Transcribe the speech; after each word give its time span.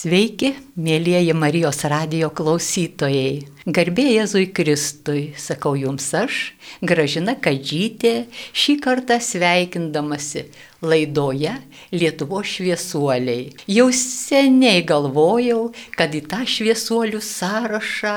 Sveiki, 0.00 0.54
mėlyjeji 0.80 1.34
Marijos 1.36 1.82
radio 1.92 2.30
klausytojai. 2.32 3.42
Garbė 3.68 4.06
Jėzui 4.06 4.46
Kristui, 4.56 5.34
sakau 5.36 5.74
jums 5.76 6.06
aš, 6.16 6.38
Gražina 6.80 7.34
Kadžytė, 7.36 8.12
šį 8.56 8.76
kartą 8.80 9.18
sveikindamasi 9.20 10.46
laidoje 10.80 11.52
Lietuvo 11.92 12.40
šviesuoliai. 12.40 13.50
Jau 13.68 13.90
seniai 13.92 14.86
galvojau, 14.88 15.66
kad 15.98 16.16
į 16.16 16.24
tą 16.32 16.40
šviesuolių 16.48 17.20
sąrašą 17.20 18.16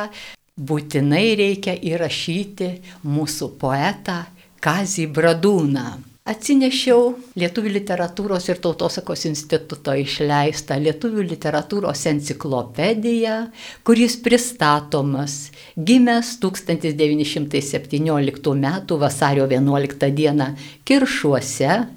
būtinai 0.55 1.27
reikia 1.41 1.75
įrašyti 1.75 2.71
mūsų 3.04 3.52
poetą 3.59 4.21
Kazį 4.63 5.11
Bradūną. 5.20 6.12
Atsinešiau 6.24 7.18
Lietuvių 7.36 7.74
literatūros 7.82 8.46
ir 8.48 8.62
tautosakos 8.64 9.26
instituto 9.28 9.92
išleistą 10.00 10.78
Lietuvių 10.80 11.20
literatūros 11.28 12.05
enciklopediją, 12.14 13.52
kuris 13.84 14.16
pristatomas 14.23 15.52
gimęs 15.76 16.40
1917 16.40 18.55
m. 18.55 18.67
vasario 19.04 19.52
11 19.52 20.16
d. 20.16 20.48
Kiršuose, 20.88 21.91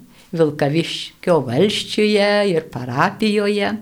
Vilkaviškio 1.26 1.42
valščiuje 1.42 2.50
ir 2.52 2.68
parapijoje, 2.70 3.72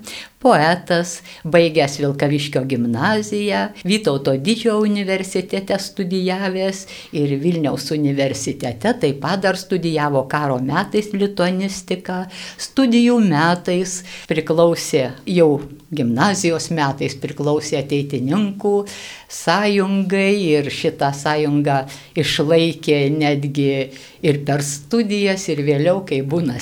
poetas, 0.45 1.23
baigęs 1.45 1.98
Vilkaviškio 2.01 2.65
gimnaziją, 2.69 3.61
Vytauto 3.85 4.35
didžiojo 4.37 4.83
universitete 4.85 5.79
studijavęs 5.79 6.87
ir 7.12 7.37
Vilniaus 7.41 7.91
universitete 7.93 8.93
taip 9.01 9.21
pat 9.21 9.41
dar 9.41 9.57
studijavo 9.57 10.27
karo 10.29 10.59
metais 10.61 11.12
lituanistiką, 11.12 12.27
studijų 12.61 13.19
metais 13.25 14.02
priklausė 14.29 15.11
jau 15.27 15.61
gimnazijos 15.95 16.71
metais 16.74 17.15
priklausė 17.21 17.80
ateitininkų 17.80 18.74
sąjungai 19.35 20.35
ir 20.59 20.68
šitą 20.73 21.13
sąjungą 21.16 21.79
išlaikė 22.21 22.99
netgi 23.15 23.71
ir 24.24 24.40
per 24.46 24.63
studijas 24.65 25.49
ir 25.52 25.65
vėliau, 25.66 26.02
kai 26.09 26.21
būna 26.24 26.61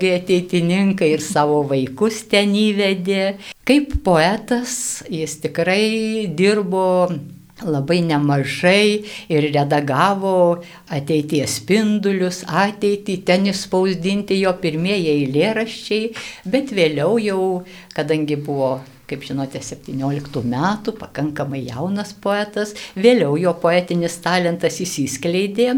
sendraugiai 0.00 0.20
ateitininkai 0.20 1.12
ir 1.14 1.20
savo 1.20 1.62
vaikus 1.68 2.24
ten 2.28 2.54
įvedė. 2.54 3.38
Kaip 3.64 4.02
poetas 4.04 5.04
jis 5.08 5.40
tikrai 5.42 6.26
dirbo 6.34 7.10
labai 7.60 8.00
nemažai 8.00 9.04
ir 9.28 9.52
redagavo 9.52 10.62
ateities 10.88 11.60
spindulius, 11.60 12.44
ateitį, 12.48 13.20
ten 13.24 13.46
įspausdinti 13.52 14.40
jo 14.40 14.54
pirmieji 14.62 15.10
eilėraščiai, 15.12 16.14
bet 16.46 16.72
vėliau 16.72 17.18
jau, 17.20 17.64
kadangi 17.92 18.36
buvo 18.40 18.80
kaip 19.10 19.24
žinote, 19.26 19.60
17 19.64 20.42
metų, 20.46 20.94
pakankamai 21.00 21.64
jaunas 21.66 22.12
poetas, 22.14 22.76
vėliau 22.94 23.34
jo 23.40 23.54
poetinis 23.62 24.20
talentas 24.22 24.78
įsiskleidė 24.84 25.72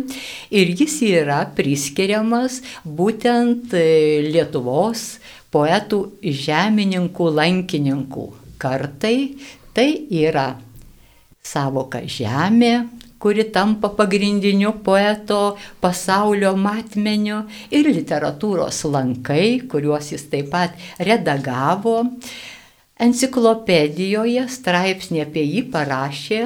ir 0.53 0.75
jis 0.77 0.99
yra 1.09 1.43
priskiriamas 1.57 2.61
būtent 2.85 3.73
Lietuvos 3.73 5.17
poetų 5.53 6.05
žemininkų 6.23 7.29
lankininkų 7.41 8.27
kartai. 8.63 9.17
Tai 9.73 9.89
yra 10.13 10.51
savoka 11.43 12.03
žemė, 12.05 12.73
kuri 13.23 13.47
tampa 13.55 13.89
pagrindiniu 13.97 14.73
poeto 14.85 15.57
pasaulio 15.81 16.53
matmeniu 16.59 17.45
ir 17.71 17.89
literatūros 17.89 18.83
lankai, 18.91 19.63
kuriuos 19.71 20.11
jis 20.13 20.27
taip 20.33 20.51
pat 20.53 20.75
redagavo. 20.99 22.03
Enciklopedijoje 23.03 24.45
straipsnį 24.47 25.25
apie 25.25 25.43
jį 25.43 25.63
parašė 25.73 26.37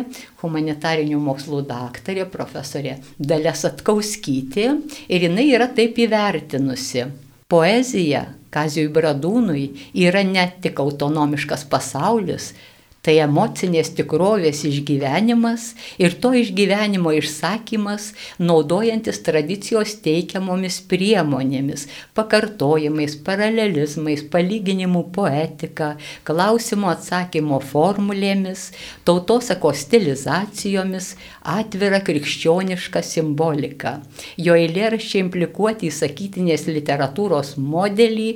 humanitarinių 0.40 1.18
mokslų 1.20 1.58
daktarė 1.68 2.24
profesorė 2.32 2.94
Dalia 3.19 3.53
Satkauskytė 3.53 4.64
ir 5.12 5.26
jinai 5.26 5.50
yra 5.53 5.66
taip 5.76 6.00
įvertinusi. 6.00 7.04
Poezija 7.53 8.22
Kazijui 8.56 8.88
Bradūnui 8.94 9.66
yra 10.06 10.22
ne 10.25 10.47
tik 10.64 10.81
autonomiškas 10.81 11.66
pasaulis, 11.69 12.54
Tai 13.06 13.12
emocinės 13.22 13.93
tikrovės 13.94 14.65
išgyvenimas 14.67 15.69
ir 16.03 16.17
to 16.19 16.33
išgyvenimo 16.34 17.12
išsakymas 17.15 18.09
naudojantis 18.43 19.21
tradicijos 19.22 19.93
teikiamomis 20.03 20.81
priemonėmis, 20.91 21.87
pakartojimais, 22.19 23.15
paralelizmais, 23.28 24.27
palyginimų 24.33 25.05
poetika, 25.15 25.93
klausimų 26.27 26.91
atsakymo 26.97 27.62
formulėmis, 27.62 28.72
tautosako 29.06 29.71
stilizacijomis, 29.71 31.12
atvira 31.47 32.03
krikščioniška 32.03 33.06
simbolika. 33.06 34.00
Jo 34.34 34.59
eilėraščiai 34.59 35.28
implikuoti 35.28 35.93
į 35.93 35.94
sakytinės 35.94 36.67
literatūros 36.75 37.55
modelį, 37.55 38.33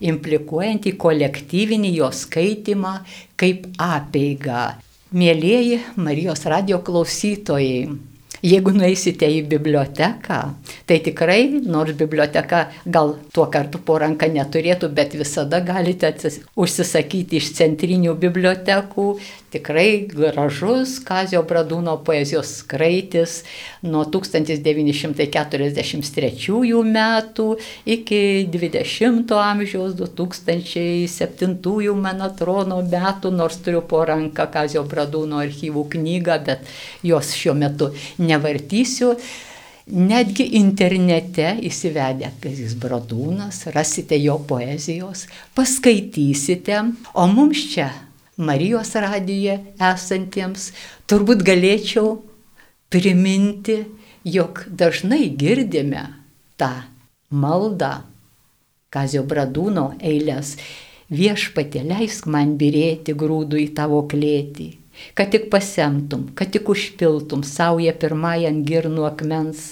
implikuojantį 0.00 0.94
kolektyvinį 1.00 1.90
jo 1.96 2.08
skaitimą 2.14 2.94
kaip 3.40 3.66
apeiga. 3.80 4.76
Mėlyjeji 5.10 5.80
Marijos 5.98 6.44
radio 6.52 6.78
klausytojai, 6.86 7.88
Jeigu 8.40 8.72
nueisite 8.72 9.28
į 9.28 9.42
biblioteką, 9.50 10.36
tai 10.88 10.96
tikrai, 11.04 11.42
nors 11.60 11.92
biblioteka 11.98 12.62
gal 12.88 13.18
tuo 13.36 13.44
kartu 13.52 13.76
po 13.84 13.98
ranką 14.00 14.30
neturėtų, 14.32 14.88
bet 14.96 15.12
visada 15.18 15.60
galite 15.60 16.08
užsisakyti 16.56 17.36
iš 17.36 17.52
centrinių 17.58 18.14
bibliotekų. 18.16 19.20
Tikrai 19.50 20.06
gražus 20.06 21.02
Kazio 21.02 21.42
Bradūno 21.42 21.98
poezijos 22.06 22.62
skraitis 22.62 23.42
nuo 23.82 24.06
1943 24.06 26.86
metų 26.86 27.58
iki 27.84 28.46
20 28.52 29.32
amžiaus 29.34 29.94
2007 29.98 31.94
man 31.98 32.22
atrodo 32.22 32.78
metų, 32.86 33.30
nors 33.34 33.58
turiu 33.64 33.82
po 33.82 34.04
ranką 34.06 34.46
Kazio 34.54 34.86
Bradūno 34.86 35.42
archyvų 35.42 35.82
knygą, 35.96 36.38
bet 36.46 36.62
jos 37.02 37.34
šiuo 37.34 37.54
metu 37.58 37.90
nevartysiu. 38.30 39.14
Netgi 39.90 40.44
internete 40.60 41.56
įsivedę 41.66 42.30
Kazis 42.42 42.76
Bradūnas, 42.78 43.64
rasite 43.74 44.14
jo 44.22 44.36
poezijos, 44.46 45.24
paskaitysite, 45.56 46.78
o 47.18 47.26
mums 47.26 47.64
čia, 47.72 47.88
Marijos 48.40 48.94
radijoje 48.96 49.58
esantiems, 49.90 50.70
turbūt 51.10 51.42
galėčiau 51.44 52.14
priminti, 52.92 53.82
jog 54.24 54.62
dažnai 54.68 55.26
girdime 55.36 56.06
tą 56.60 56.70
maldą 57.30 57.92
Kazio 58.90 59.22
Bradūno 59.28 59.90
eilės. 60.00 60.56
Viešpatė 61.10 61.82
leisk 61.86 62.26
man 62.30 62.54
birėti 62.58 63.16
grūdų 63.18 63.58
į 63.64 63.68
tavo 63.74 64.04
klėtį, 64.10 64.68
kad 65.14 65.32
tik 65.34 65.50
pasemtum, 65.52 66.28
kad 66.34 66.52
tik 66.54 66.68
užpiltum 66.72 67.44
saują 67.46 67.94
pirmąją 68.00 68.54
ant 68.54 68.66
girnų 68.68 69.06
akmens. 69.10 69.68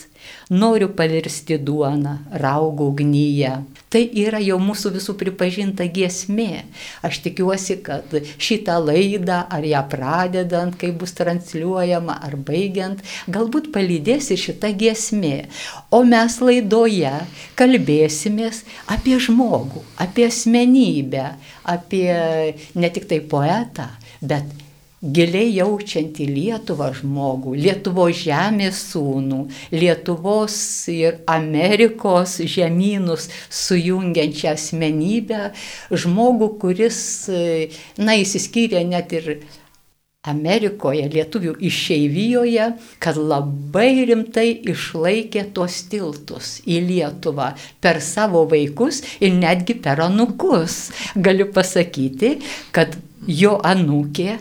Noriu 0.50 0.88
pavirsti 0.96 1.58
duoną, 1.60 2.14
raugų 2.42 2.88
gnyje. 3.00 3.52
Tai 3.92 4.00
yra 4.20 4.40
jau 4.42 4.58
mūsų 4.60 4.92
visų 4.96 5.14
pripažinta 5.20 5.86
giesmė. 5.92 6.64
Aš 7.04 7.20
tikiuosi, 7.24 7.78
kad 7.84 8.12
šitą 8.40 8.78
laidą, 8.82 9.42
ar 9.52 9.64
ją 9.64 9.82
pradedant, 9.92 10.76
kai 10.80 10.90
bus 10.96 11.14
transliuojama, 11.16 12.18
ar 12.24 12.36
baigiant, 12.48 13.00
galbūt 13.28 13.70
palydės 13.72 14.30
ir 14.34 14.42
šita 14.44 14.72
giesmė. 14.82 15.48
O 15.92 16.02
mes 16.08 16.38
laidoje 16.44 17.14
kalbėsimės 17.60 18.64
apie 18.92 19.18
žmogų, 19.28 19.84
apie 20.04 20.28
asmenybę, 20.28 21.28
apie 21.68 22.08
ne 22.74 22.92
tik 22.92 23.08
tai 23.08 23.20
poetą, 23.24 23.88
bet 24.20 24.67
giliai 25.02 25.52
jaučiantį 25.54 26.26
Lietuvą 26.32 26.90
žmogų, 26.98 27.54
Lietuvos 27.58 28.18
žemės 28.24 28.80
sūnų, 28.92 29.44
Lietuvos 29.74 30.56
ir 30.92 31.20
Amerikos 31.30 32.38
žemynus 32.42 33.28
sujungiančią 33.46 34.56
asmenybę, 34.56 35.52
žmogų, 35.92 36.50
kuris, 36.62 37.00
na, 37.98 38.18
įsiskyrė 38.18 38.82
net 38.88 39.14
ir 39.14 39.32
Amerikoje, 40.28 41.06
lietuvių 41.14 41.54
išeivijoje, 41.64 42.64
kad 43.00 43.16
labai 43.16 44.04
rimtai 44.10 44.48
išlaikė 44.66 45.46
tos 45.56 45.78
tiltus 45.88 46.58
į 46.66 46.82
Lietuvą 46.88 47.52
per 47.80 48.02
savo 48.04 48.42
vaikus 48.50 49.00
ir 49.22 49.38
netgi 49.38 49.78
per 49.78 50.02
anukus. 50.04 50.88
Galiu 51.14 51.46
pasakyti, 51.54 52.34
kad 52.74 52.98
jo 53.30 53.56
anūkė 53.62 54.36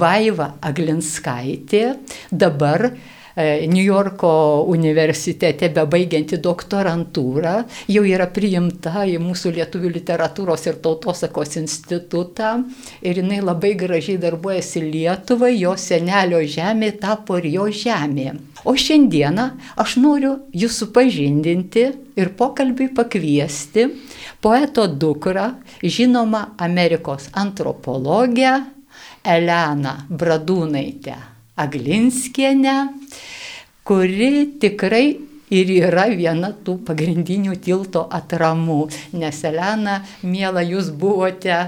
Vaiva 0.00 0.54
Aglinskaitė 0.62 1.84
dabar 2.30 2.90
E, 3.34 3.66
New 3.66 3.84
Yorko 3.84 4.64
universitete 4.68 5.70
bebaigianti 5.72 6.36
doktorantūrą, 6.44 7.54
jau 7.88 8.02
yra 8.04 8.26
priimta 8.28 9.06
į 9.08 9.16
mūsų 9.24 9.54
lietuvių 9.56 9.92
literatūros 9.94 10.66
ir 10.68 10.80
tautosakos 10.84 11.56
institutą 11.60 12.58
ir 13.00 13.22
jinai 13.22 13.40
labai 13.40 13.72
gražiai 13.80 14.18
darbuojasi 14.20 14.84
Lietuvai, 14.84 15.54
jo 15.56 15.72
senelio 15.80 16.42
žemė 16.44 16.92
tapo 17.00 17.40
ir 17.40 17.48
jo 17.54 17.70
žemė. 17.72 18.34
O 18.68 18.76
šiandieną 18.76 19.48
aš 19.80 19.96
noriu 20.02 20.36
jūs 20.52 20.76
supažindinti 20.82 21.88
ir 22.20 22.34
pokalbį 22.36 22.90
pakviesti 22.94 23.88
poeto 24.44 24.84
dukrą, 24.86 25.54
žinomą 25.82 26.44
Amerikos 26.60 27.30
antropologę 27.32 28.58
Eleną 29.24 29.94
Bradūnaitę 30.10 31.16
Aglinskienę, 31.56 32.76
kuri 33.84 34.58
tikrai 34.60 35.06
ir 35.52 35.72
yra 35.76 36.08
viena 36.10 36.52
tų 36.64 36.78
pagrindinių 36.86 37.56
tilto 37.62 38.06
atramų. 38.18 38.80
Nes 39.20 39.42
Elena, 39.44 40.00
mėla, 40.24 40.64
jūs 40.64 40.90
buvote 40.96 41.58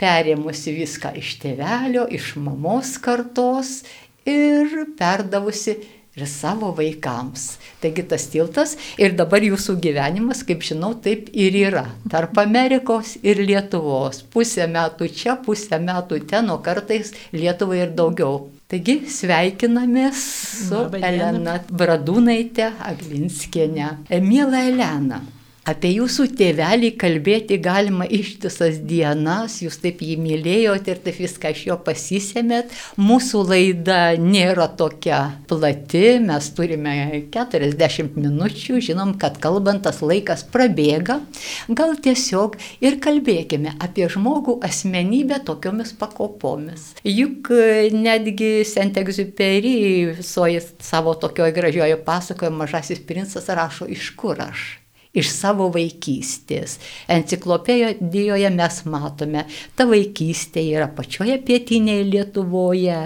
perėmusi 0.00 0.74
viską 0.76 1.14
iš 1.20 1.36
tėvelio, 1.42 2.06
iš 2.08 2.34
mamos 2.40 2.96
kartos 3.02 3.82
ir 4.26 4.72
perdavusi 4.98 5.78
ir 6.16 6.26
savo 6.26 6.72
vaikams. 6.76 7.56
Taigi 7.82 8.06
tas 8.08 8.26
tiltas 8.32 8.74
ir 8.98 9.14
dabar 9.18 9.44
jūsų 9.44 9.76
gyvenimas, 9.84 10.42
kaip 10.48 10.64
žinau, 10.64 10.94
taip 11.04 11.28
ir 11.36 11.56
yra. 11.66 11.86
Tarp 12.10 12.38
Amerikos 12.40 13.16
ir 13.22 13.42
Lietuvos. 13.44 14.22
Pusę 14.32 14.68
metų 14.72 15.10
čia, 15.12 15.36
pusę 15.44 15.80
metų 15.82 16.22
ten, 16.30 16.50
o 16.50 16.58
kartais 16.64 17.12
Lietuvai 17.36 17.84
ir 17.84 17.96
daugiau. 17.96 18.46
Taigi 18.66 18.98
sveikinamės 19.12 20.22
su 20.66 20.88
Elena 20.98 21.60
Bradūnaitė 21.70 22.72
Aglinskienė. 22.88 23.92
Mėla 24.24 24.66
Elena. 24.72 25.22
Apie 25.66 25.88
jūsų 25.96 26.28
tėvelį 26.38 26.92
kalbėti 26.94 27.56
galima 27.58 28.04
ištisas 28.06 28.76
dienas, 28.86 29.56
jūs 29.64 29.80
taip 29.82 29.98
jį 30.04 30.14
mylėjote 30.22 30.92
ir 30.92 31.00
taip 31.02 31.18
viską 31.18 31.50
iš 31.50 31.62
jo 31.66 31.76
pasisėmėt. 31.88 32.70
Mūsų 33.02 33.40
laida 33.48 33.96
nėra 34.14 34.68
tokia 34.78 35.18
plati, 35.50 36.20
mes 36.22 36.52
turime 36.54 36.94
40 37.34 38.14
minučių, 38.14 38.78
žinom, 38.90 39.16
kad 39.18 39.40
kalbant 39.42 39.82
tas 39.88 39.98
laikas 40.06 40.46
prabėga. 40.54 41.18
Gal 41.66 41.98
tiesiog 41.98 42.54
ir 42.86 43.00
kalbėkime 43.02 43.74
apie 43.82 44.06
žmogų 44.06 44.60
asmenybę 44.70 45.42
tokiomis 45.50 45.96
pakopomis. 45.98 46.92
Juk 47.02 47.50
netgi 47.90 48.62
Sentexupery 48.70 49.76
visoje 50.22 50.62
savo 50.78 51.18
tokioje 51.18 51.58
gražioje 51.58 51.98
pasakoje 52.06 52.54
mažasis 52.54 53.02
princas 53.02 53.50
rašo 53.50 53.90
iš 53.90 54.12
kur 54.14 54.46
aš 54.46 54.76
iš 55.16 55.30
savo 55.32 55.68
vaikystės. 55.74 56.76
Enciklopedijoje 57.12 58.50
mes 58.54 58.80
matome, 58.90 59.46
ta 59.76 59.86
vaikystė 59.88 60.64
yra 60.76 60.88
pačioje 60.92 61.38
pietinėje 61.46 62.06
Lietuvoje, 62.10 63.00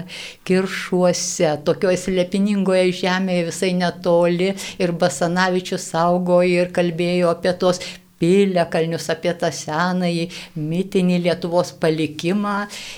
kiršuose, 0.47 1.55
tokioje 1.67 2.01
slepiningoje 2.05 2.91
žemėje 3.01 3.47
visai 3.49 3.71
netoli 3.77 4.51
ir 4.81 4.95
Basanavičius 5.01 5.89
saugo 5.93 6.41
ir 6.45 6.71
kalbėjo 6.75 7.31
apie 7.35 7.55
tos 7.61 7.81
piliakalnius, 8.21 9.09
apie 9.13 9.33
tą 9.41 9.49
senąjį 9.55 10.27
mitinį 10.61 11.19
Lietuvos 11.25 11.73
palikimą. 11.81 12.55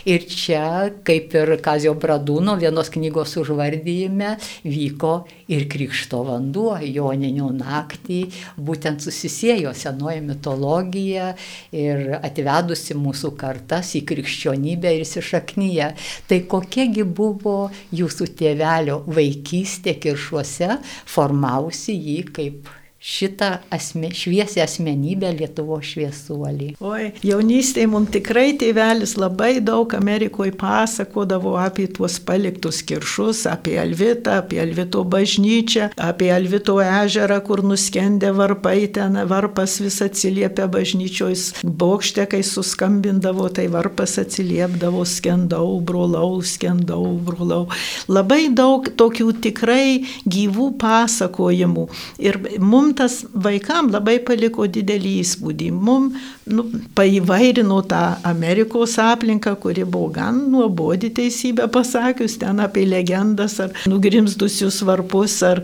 Ir 0.10 0.28
čia, 0.30 0.66
kaip 1.08 1.34
ir 1.40 1.56
Kazio 1.64 1.96
Bradūno 2.00 2.58
vienos 2.60 2.92
knygos 2.94 3.38
užvardyjime, 3.42 4.36
vyko 4.68 5.14
ir 5.54 5.68
Krikšto 5.72 6.24
vanduo, 6.28 6.75
Joninių 6.84 7.50
naktį, 7.58 8.20
būtent 8.58 9.04
susisėjo 9.04 9.74
senoji 9.78 10.24
mitologija 10.25 11.31
ir 11.75 12.18
atvedusi 12.20 12.98
mūsų 13.00 13.34
kartas 13.40 13.94
į 13.98 14.04
krikščionybę 14.10 14.94
ir 14.94 15.06
įsišaknyje. 15.08 15.90
Tai 16.30 16.40
kokiagi 16.52 17.08
buvo 17.08 17.58
jūsų 17.96 18.30
tėvelio 18.40 19.02
vaikystė 19.08 19.98
kiršuose, 20.04 20.80
formausi 21.16 21.96
jį 21.98 22.22
kaip 22.34 22.72
šitą 23.03 23.57
asme, 23.69 24.07
šviesę 24.15 24.61
asmenybę 24.63 25.27
Lietuvo 25.35 25.75
šviesuolį. 25.83 26.69
Oi, 26.79 27.09
jaunystėje 27.27 27.89
mums 27.91 28.13
tikrai 28.15 28.53
tėvelis 28.55 29.17
labai 29.19 29.57
daug 29.59 29.91
Amerikoje 29.97 30.53
pasakodavo 30.55 31.57
apie 31.59 31.89
tuos 31.91 32.15
paliktus 32.23 32.79
kiršus, 32.88 33.41
apie 33.51 33.75
Alvitą, 33.81 34.38
apie 34.39 34.61
Alvito 34.63 35.03
bažnyčią, 35.03 35.89
apie 36.00 36.29
Alvito 36.31 36.77
ežerą, 36.79 37.41
kur 37.44 37.59
nuskendė 37.67 38.31
varpai, 38.38 38.88
ten 38.95 39.19
varpas 39.27 39.75
vis 39.83 40.00
atsiliepia 40.05 40.69
bažnyčios 40.71 41.59
bokšte, 41.59 42.23
kai 42.31 42.39
suskambindavo, 42.39 43.50
tai 43.51 43.67
varpas 43.73 44.15
atsiliepdavo, 44.23 45.03
skendau, 45.03 45.75
brolau, 45.83 46.39
skendau, 46.39 47.17
brolau. 47.19 47.67
Labai 48.07 48.47
daug 48.55 48.88
tokių 48.95 49.29
tikrai 49.44 50.05
gyvų 50.23 50.71
pasakojimų. 50.79 51.88
Ir 52.23 52.39
mums 52.63 52.93
tas 52.98 53.22
vaikam 53.34 53.92
labai 53.94 54.19
paliko 54.25 54.68
didelį 54.68 55.18
įspūdį. 55.24 55.69
Mums 55.74 56.31
nu, 56.45 56.66
paįvairino 56.98 57.80
tą 57.88 58.01
Amerikos 58.28 58.98
aplinką, 59.01 59.56
kuri 59.62 59.86
buvo 59.86 60.10
gan 60.16 60.40
nuobodi 60.51 61.12
teisybę 61.16 61.68
pasakius, 61.72 62.38
ten 62.42 62.60
apie 62.63 62.86
legendas 62.88 63.60
ar 63.63 63.74
nugrimzdusius 63.90 64.81
varpus 64.88 65.38
ar 65.48 65.63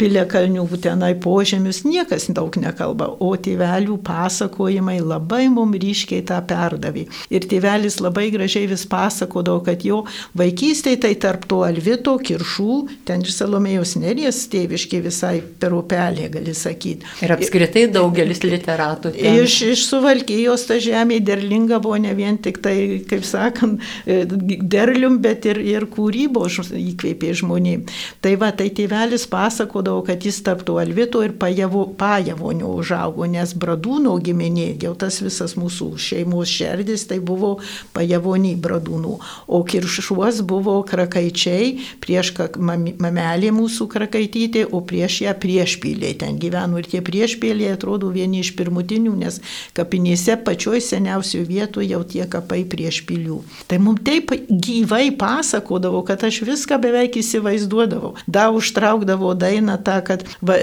piliakalnių 0.00 0.66
tenai 0.84 1.14
požemius, 1.20 1.82
niekas 1.88 2.28
daug 2.34 2.56
nekalba, 2.60 3.08
o 3.20 3.32
tėvelių 3.36 3.98
pasakojimai 4.04 4.98
labai 5.04 5.46
mums 5.52 5.80
ryškiai 5.80 6.24
tą 6.28 6.40
perdavė. 6.48 7.06
Ir 7.32 7.46
tėvelis 7.50 8.00
labai 8.02 8.28
gražiai 8.34 8.68
vis 8.70 8.84
pasakodavo, 8.90 9.62
kad 9.66 9.84
jo 9.86 10.02
vaikystėje 10.38 11.00
tai 11.06 11.14
tarp 11.20 11.48
to 11.50 11.62
Alvito, 11.66 12.16
Kiršų, 12.24 12.76
ten 13.08 13.24
ir 13.24 13.32
Salomėjos 13.34 13.96
Nerijas 14.00 14.44
tėviškai 14.52 15.00
visai 15.04 15.34
per 15.60 15.74
upelį 15.76 16.28
gali 16.44 16.54
sakyti. 16.54 17.06
Ir 17.22 17.32
apskritai 17.34 17.86
daugelis 17.92 18.42
literatų. 18.44 19.14
Ten. 19.14 19.38
Iš, 19.42 19.56
iš 19.72 19.84
suvalkyjos 19.88 20.66
ta 20.68 20.78
žemė 20.78 21.20
derlinga 21.24 21.80
buvo 21.80 21.96
ne 21.96 22.14
vien 22.14 22.36
tik 22.38 22.60
tai, 22.62 23.02
kaip 23.08 23.24
sakant, 23.24 23.80
e, 24.06 24.24
derlium, 24.60 25.20
bet 25.22 25.46
ir, 25.46 25.58
ir 25.58 25.86
kūrybo 25.86 26.46
įkvėpė 26.48 27.32
žmonėm. 27.40 27.86
Tai 28.20 28.34
va, 28.40 28.50
tai 28.52 28.70
tėvelis 28.70 29.26
pasakodavo, 29.30 30.04
kad 30.06 30.24
jis 30.24 30.42
tarptų 30.44 30.78
Alvito 30.82 31.22
ir 31.24 31.32
pajavo, 31.38 31.86
pajavonių 31.98 32.74
užaugo, 32.80 33.26
nes 33.26 33.54
Bradūno 33.54 34.16
giminė, 34.22 34.74
jau 34.82 34.94
tas 34.98 35.20
visas 35.24 35.56
mūsų 35.56 35.94
šeimos 35.98 36.50
šerdis, 36.50 37.06
tai 37.10 37.20
buvo 37.24 37.56
pajavoniai 37.96 38.58
Bradūnų, 38.60 39.16
o 39.48 39.62
kiršuos 39.64 40.42
buvo 40.44 40.80
krakaičiai, 40.86 41.78
prieš 42.04 42.34
mamelė 42.58 43.52
mūsų 43.54 43.88
krakaitytė, 43.92 44.66
o 44.74 44.82
prieš 44.84 45.22
ją 45.24 45.34
priešpylė 45.40 46.14
ten 46.20 46.33
gyveno 46.40 46.80
ir 46.80 46.88
tie 46.90 47.02
priešpėliai 47.04 47.74
atrodo 47.76 48.10
vieni 48.14 48.42
iš 48.44 48.54
pirmutinių, 48.58 49.14
nes 49.24 49.40
kapinėse 49.76 50.36
pačioj 50.44 50.82
seniausioje 50.84 51.46
vietoje 51.48 51.90
jau 51.94 52.02
tie 52.04 52.24
kapai 52.30 52.62
prieš 52.68 53.02
pilių. 53.08 53.40
Tai 53.70 53.80
mums 53.82 54.04
taip 54.06 54.32
gyvai 54.48 55.08
pasakodavo, 55.18 56.02
kad 56.06 56.24
aš 56.26 56.42
viską 56.46 56.78
beveik 56.82 57.18
įsivaizduodavau. 57.20 58.14
Da 58.26 58.48
užtraukdavo 58.54 59.34
dainą 59.38 59.76
tą, 59.84 60.00
kad 60.06 60.24
va, 60.44 60.58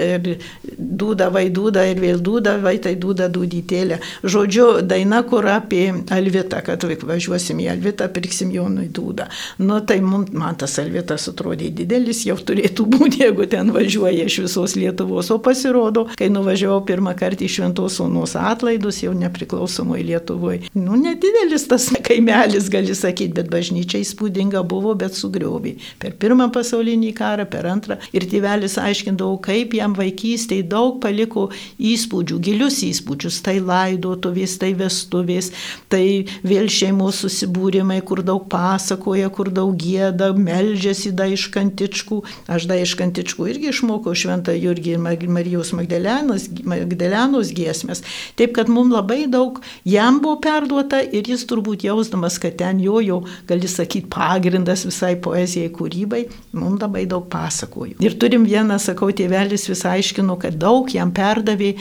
dūda 0.78 1.30
vai 1.34 1.46
dūda 1.54 1.86
ir 1.90 2.02
vėl 2.02 2.22
dūda 2.22 2.58
vai 2.62 2.76
tai 2.82 2.94
dūda 3.00 3.28
dūdytėlė. 3.32 3.98
Žodžiu, 4.22 4.68
daina, 4.86 5.22
kur 5.26 5.46
apie 5.50 5.88
Alvitą, 6.12 6.62
kad 6.66 6.84
važiuosim 6.84 7.62
į 7.62 7.70
Alvitą, 7.74 8.08
pirksim 8.12 8.52
jaunui 8.54 8.88
dūdą. 8.92 9.28
Nu 9.62 9.80
tai 9.86 10.00
mums, 10.04 10.32
man 10.36 10.58
tas 10.60 10.78
Alvitas 10.82 11.28
atrodė 11.30 11.70
didelis, 11.72 12.24
jau 12.28 12.36
turėtų 12.38 12.86
būti, 12.92 13.22
jeigu 13.24 13.48
ten 13.50 13.72
važiuoja 13.74 14.28
iš 14.28 14.42
visos 14.46 14.76
Lietuvos. 14.78 15.30
O 15.34 15.38
pasirodo, 15.52 16.06
kai 16.16 16.30
nuvažiavau 16.32 16.80
pirmą 16.88 17.12
kartą 17.18 17.44
į 17.44 17.50
Šventos 17.52 17.98
Sūnus 17.98 18.34
atlaidus, 18.40 19.02
jau 19.04 19.12
nepriklausomoje 19.16 20.06
Lietuvoje. 20.08 20.70
Nu, 20.74 20.96
nedidelis 20.96 21.66
tas 21.68 21.90
kaimelis, 22.06 22.70
gali 22.72 22.94
sakyti, 22.96 23.34
bet 23.36 23.50
bažnyčia 23.52 24.00
įspūdinga 24.00 24.62
buvo, 24.68 24.94
bet 24.98 25.16
sugriovė. 25.18 25.74
Per 26.00 26.16
pirmą 26.22 26.48
pasaulinį 26.54 27.12
karą, 27.18 27.46
per 27.52 27.68
antrą. 27.68 27.98
Ir 28.16 28.26
tėvelis 28.30 28.78
aiškindavo, 28.80 29.36
kaip 29.44 29.76
jam 29.76 29.96
vaikystėje 29.98 30.66
daug 30.72 31.00
paliko 31.02 31.48
įspūdžių, 31.76 32.40
gilius 32.48 32.80
įspūdžius. 32.88 33.42
Tai 33.44 33.58
laidotuvės, 33.66 34.56
tai 34.62 34.72
vestuvės, 34.78 35.50
tai 35.92 36.04
vėl 36.46 36.70
šeimos 36.72 37.22
susibūrimai, 37.26 38.00
kur 38.08 38.24
daug 38.24 38.48
pasakoja, 38.52 39.28
kur 39.34 39.52
daug 39.52 39.76
gėda, 39.76 40.32
melžiasi 40.38 41.12
da 41.16 41.28
iš 41.28 41.48
kantičkų. 41.52 42.22
Aš 42.52 42.68
da 42.70 42.78
iš 42.80 42.96
kantičkų 43.00 43.50
irgi 43.52 43.72
išmokau 43.74 44.14
šventą 44.16 44.56
Jurgį 44.56 44.96
ir 44.96 45.02
Marijos 45.42 45.72
Magdalenos, 45.74 46.46
Magdalenos 46.62 47.50
giesmės. 47.50 48.02
Taip 48.38 48.54
kad 48.54 48.70
mums 48.70 48.94
labai 48.94 49.24
daug 49.30 49.58
jam 49.88 50.20
buvo 50.22 50.38
perduota 50.44 51.00
ir 51.02 51.26
jis 51.26 51.42
turbūt 51.50 51.82
jausdamas, 51.88 52.38
kad 52.42 52.54
ten 52.60 52.78
jo 52.82 53.00
jau, 53.02 53.18
gali 53.48 53.70
sakyti, 53.70 54.06
pagrindas 54.12 54.86
visai 54.86 55.16
poezijai, 55.18 55.72
kūrybai, 55.74 56.22
mums 56.54 56.78
labai 56.82 57.04
daug 57.10 57.26
pasakojo. 57.32 57.98
Ir 58.04 58.14
turim 58.22 58.46
vieną, 58.46 58.78
sakau, 58.82 59.10
tėvelis 59.10 59.66
vis 59.70 59.82
aiškino, 59.88 60.38
kad 60.42 60.60
daug 60.62 60.90
jam 60.94 61.10
perdavė 61.14 61.74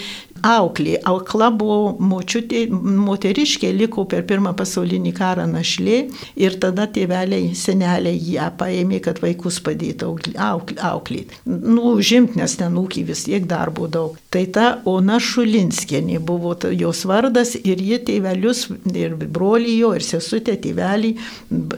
auklė. 0.45 0.97
Aukla 1.09 1.49
buvo 1.55 1.95
močiutė, 1.99 2.65
moteriškė, 2.71 3.71
liko 3.81 4.05
per 4.09 4.25
pirmą 4.29 4.53
pasaulinį 4.57 5.13
karą 5.17 5.47
našlė 5.49 5.99
ir 6.39 6.57
tada 6.61 6.87
tėveliai, 6.91 7.53
seneliai 7.57 8.19
ją 8.35 8.51
paėmė, 8.59 9.01
kad 9.07 9.21
vaikus 9.23 9.61
padėtų 9.65 10.13
auklėti. 10.37 11.41
Nu, 11.45 11.95
užimt, 11.95 12.37
nes 12.39 12.59
ten 12.59 12.77
ūkį 12.81 13.07
vis 13.11 13.25
tiek 13.29 13.49
darbo 13.49 13.89
daug. 13.91 14.20
Tai 14.31 14.41
ta 14.55 14.65
Ona 14.87 15.17
Šulinskienė 15.19 16.21
buvo 16.23 16.53
jos 16.71 17.01
vardas 17.03 17.49
ir 17.59 17.81
ji 17.83 17.97
tėvelius 18.07 18.61
ir 18.95 19.17
brolį 19.19 19.73
jo, 19.75 19.89
ir 19.97 20.05
sesutė 20.07 20.53
tėvelį, 20.63 21.09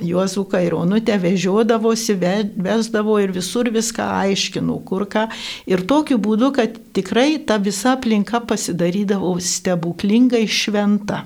Juozuką 0.05 0.59
ir 0.61 0.75
Onutę 0.77 1.15
vežiodavosi, 1.17 2.13
vesdavo 2.13 3.15
ir 3.23 3.33
visur 3.33 3.71
viską 3.73 4.05
aiškino, 4.19 4.75
kur 4.85 5.07
ką. 5.09 5.23
Ir 5.65 5.81
tokiu 5.89 6.19
būdu, 6.21 6.51
kad 6.53 6.77
tikrai 6.93 7.39
ta 7.41 7.57
visa 7.57 7.95
aplinka 7.97 8.43
pasidarydavo 8.45 9.31
stebuklingai 9.41 10.43
šventa. 10.45 11.23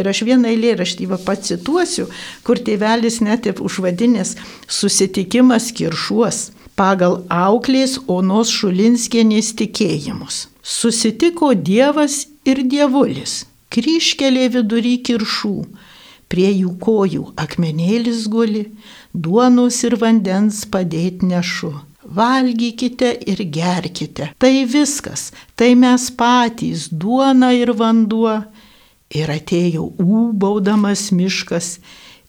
Ir 0.00 0.08
aš 0.08 0.22
vieną 0.30 0.48
eilėraštį 0.48 1.10
pacituosiu, 1.26 2.06
kur 2.46 2.56
tėvelis 2.56 3.20
net 3.20 3.50
ir 3.52 3.60
užvadinės 3.60 4.32
susitikimas 4.64 5.68
kiršuos 5.76 6.40
pagal 6.72 7.20
auklės 7.28 7.98
Onos 8.08 8.48
Šulinskienės 8.48 9.52
tikėjimus. 9.60 10.49
Susitiko 10.62 11.52
Dievas 11.54 12.24
ir 12.44 12.62
Dievulis, 12.68 13.44
kryškelė 13.72 14.48
vidury 14.56 14.96
kiršų, 15.06 15.54
prie 16.30 16.50
jų 16.50 16.74
kojų 16.82 17.28
akmenėlis 17.40 18.26
guli, 18.30 18.66
duonos 19.14 19.82
ir 19.88 19.96
vandens 20.00 20.64
padėti 20.70 21.30
nešu 21.30 21.72
valgykite 22.10 23.12
ir 23.26 23.42
gerkite. 23.44 24.32
Tai 24.38 24.52
viskas, 24.66 25.30
tai 25.54 25.74
mes 25.74 26.10
patys, 26.10 26.88
duona 26.90 27.52
ir 27.54 27.72
vanduo. 27.76 28.40
Ir 29.10 29.26
atėjo 29.26 29.88
ūbaudamas 29.98 31.08
miškas 31.10 31.80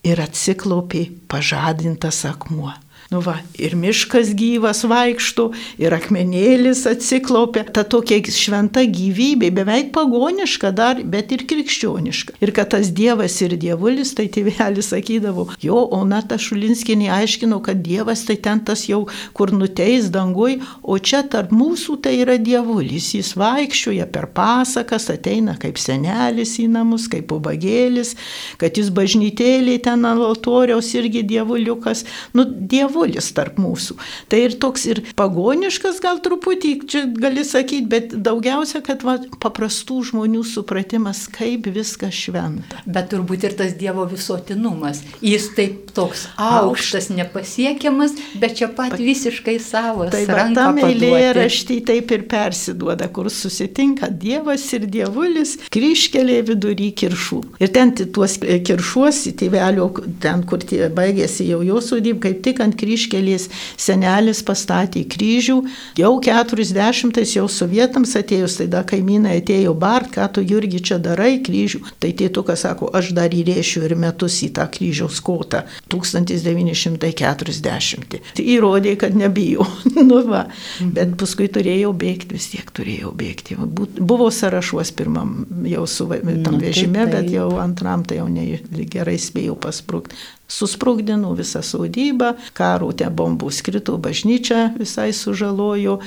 ir 0.01 0.21
atsiklaupė 0.23 1.03
pažadintas 1.29 2.23
akmuo. 2.25 2.71
Nu 3.11 3.19
va, 3.19 3.33
ir 3.59 3.73
miškas 3.75 4.29
gyvas 4.39 4.85
vaikšto, 4.87 5.49
ir 5.83 5.91
akmenėlis 5.91 6.85
atsiklaupia. 6.87 7.65
Ta 7.67 7.81
tokia 7.83 8.21
šventa 8.31 8.85
gyvybė, 8.87 9.49
beveik 9.51 9.89
pagoniška 9.91 10.69
dar, 10.71 11.01
bet 11.03 11.33
ir 11.35 11.43
krikščioniška. 11.49 12.37
Ir 12.39 12.53
kad 12.55 12.69
tas 12.71 12.87
Dievas 12.95 13.35
ir 13.43 13.57
Dievulis, 13.59 14.13
tai 14.15 14.29
tėvelis 14.31 14.93
sakydavo, 14.93 15.49
jo, 15.59 15.81
ona 15.91 16.21
ta 16.23 16.37
Šulinskinė 16.39 17.09
aiškino, 17.17 17.57
kad 17.65 17.81
Dievas 17.83 18.23
tai 18.29 18.37
ten 18.39 18.61
tas 18.63 18.85
jau, 18.87 19.01
kur 19.35 19.51
nuteis 19.51 20.07
dangui, 20.07 20.61
o 20.79 20.95
čia 20.95 21.25
tarp 21.27 21.51
mūsų 21.51 21.97
tai 22.07 22.15
yra 22.21 22.39
Dievulis. 22.39 23.11
Jis 23.17 23.33
vaikščioja 23.35 24.07
per 24.07 24.29
pasakas, 24.31 25.09
ateina 25.11 25.57
kaip 25.59 25.83
senelis 25.83 26.55
į 26.63 26.69
namus, 26.77 27.09
kaip 27.11 27.35
ubagėlis, 27.35 28.15
kad 28.55 28.79
jis 28.79 28.95
bažnytėlė 28.95 29.81
ten 29.83 30.07
ant 30.07 30.23
altoriaus 30.31 30.95
irgi 30.95 31.27
Dievuliukas. 31.27 32.07
Nu, 32.39 32.47
Dievulis 32.47 33.00
dievulis 33.01 33.31
tarp 33.33 33.57
mūsų. 33.61 33.97
Tai 34.29 34.39
ir 34.45 34.55
toks 34.61 34.85
ir 34.89 35.01
pagoniškas 35.17 36.01
gal 36.01 36.19
truputį, 36.21 36.71
čia 36.87 37.05
gali 37.07 37.43
sakyti, 37.45 37.87
bet 37.89 38.13
daugiausia, 38.13 38.81
kad 38.85 39.03
va, 39.03 39.17
paprastų 39.41 40.01
žmonių 40.11 40.43
supratimas, 40.45 41.27
kaip 41.31 41.67
viskas 41.71 42.13
šventa. 42.13 42.81
Bet 42.85 43.11
turbūt 43.11 43.45
ir 43.47 43.55
tas 43.57 43.73
Dievo 43.77 44.05
visotinumas. 44.09 45.01
Jis 45.21 45.49
taip 45.57 45.91
toks 45.95 46.27
aukštas, 46.37 47.09
nepasiekiamas, 47.13 48.15
bet 48.39 48.57
čia 48.59 48.69
pat 48.69 48.97
visiškai 48.99 49.57
savas. 49.59 50.11
Tai 50.13 50.23
va, 50.29 50.45
tam 50.55 50.81
eilėraštį 50.81 51.79
taip 51.87 52.11
ir 52.11 52.27
persiduoda, 52.29 53.09
kur 53.11 53.31
susitinka 53.31 54.11
Dievas 54.11 54.67
ir 54.75 54.87
Dievulis 54.91 55.57
kryškelė 55.73 56.41
vidury 56.51 56.91
kiršų. 56.97 57.41
Ir 57.61 57.73
ten 57.73 57.93
tuos 58.13 58.37
kiršuos, 58.41 59.23
tėvelio, 59.39 59.89
ten, 60.21 60.45
kur 60.47 60.63
baigėsi 60.95 61.47
jau 61.49 61.61
jo 61.65 61.81
sodybė, 61.83 62.21
kaip 62.27 62.41
tik 62.45 62.61
ant 62.63 62.75
kryškelės 62.77 62.90
kryškelės 62.91 63.47
senelis 63.79 64.41
pastatė 64.43 65.05
kryžių, 65.09 65.63
jau 65.99 66.11
40-ais 66.23 67.35
jau 67.37 67.47
sovietams 67.49 68.15
atėjus, 68.19 68.57
tai 68.59 68.67
da 68.71 68.83
kaimynai 68.87 69.37
atėjo 69.39 69.73
bart, 69.79 70.11
ką 70.15 70.27
tu 70.35 70.41
Jurgi 70.43 70.81
čia 70.83 70.97
darai 70.99 71.39
kryžių. 71.43 71.79
Tai 72.01 72.11
tėtukas 72.17 72.59
sako, 72.65 72.89
aš 72.93 73.11
dar 73.15 73.29
įrėšiu 73.31 73.83
ir 73.87 73.95
metus 73.99 74.41
į 74.43 74.51
tą 74.57 74.65
kryžiaus 74.71 75.21
kotą 75.23 75.63
1940. 75.91 78.19
Tai 78.35 78.43
įrodė, 78.55 78.95
kad 78.99 79.15
nebijau. 79.15 79.65
nu 80.09 80.21
va. 80.27 80.45
Bet 80.81 81.15
paskui 81.21 81.47
turėjau 81.51 81.93
bėgti, 81.95 82.35
vis 82.35 82.49
tiek 82.51 82.71
turėjau 82.75 83.11
bėgti. 83.15 83.55
Buvo 84.01 84.31
sąrašuos 84.33 84.91
pirmam 84.97 85.45
jau 85.67 85.87
su 85.87 86.09
tam 86.11 86.55
nu, 86.57 86.59
vežime, 86.59 87.05
tai, 87.05 87.11
tai. 87.11 87.21
bet 87.21 87.31
jau 87.37 87.49
antram 87.61 88.03
tai 88.07 88.17
jau 88.19 88.27
ne, 88.31 88.59
gerai 88.91 89.17
spėjau 89.21 89.55
pasprūkti 89.61 90.15
susprogdino 90.51 91.33
visą 91.37 91.63
saudybą, 91.65 92.33
karo 92.57 92.91
te 92.97 93.07
bombų 93.07 93.51
skrito, 93.55 93.97
bažnyčia 94.01 94.71
visai 94.77 95.11
sužalojo, 95.15 95.99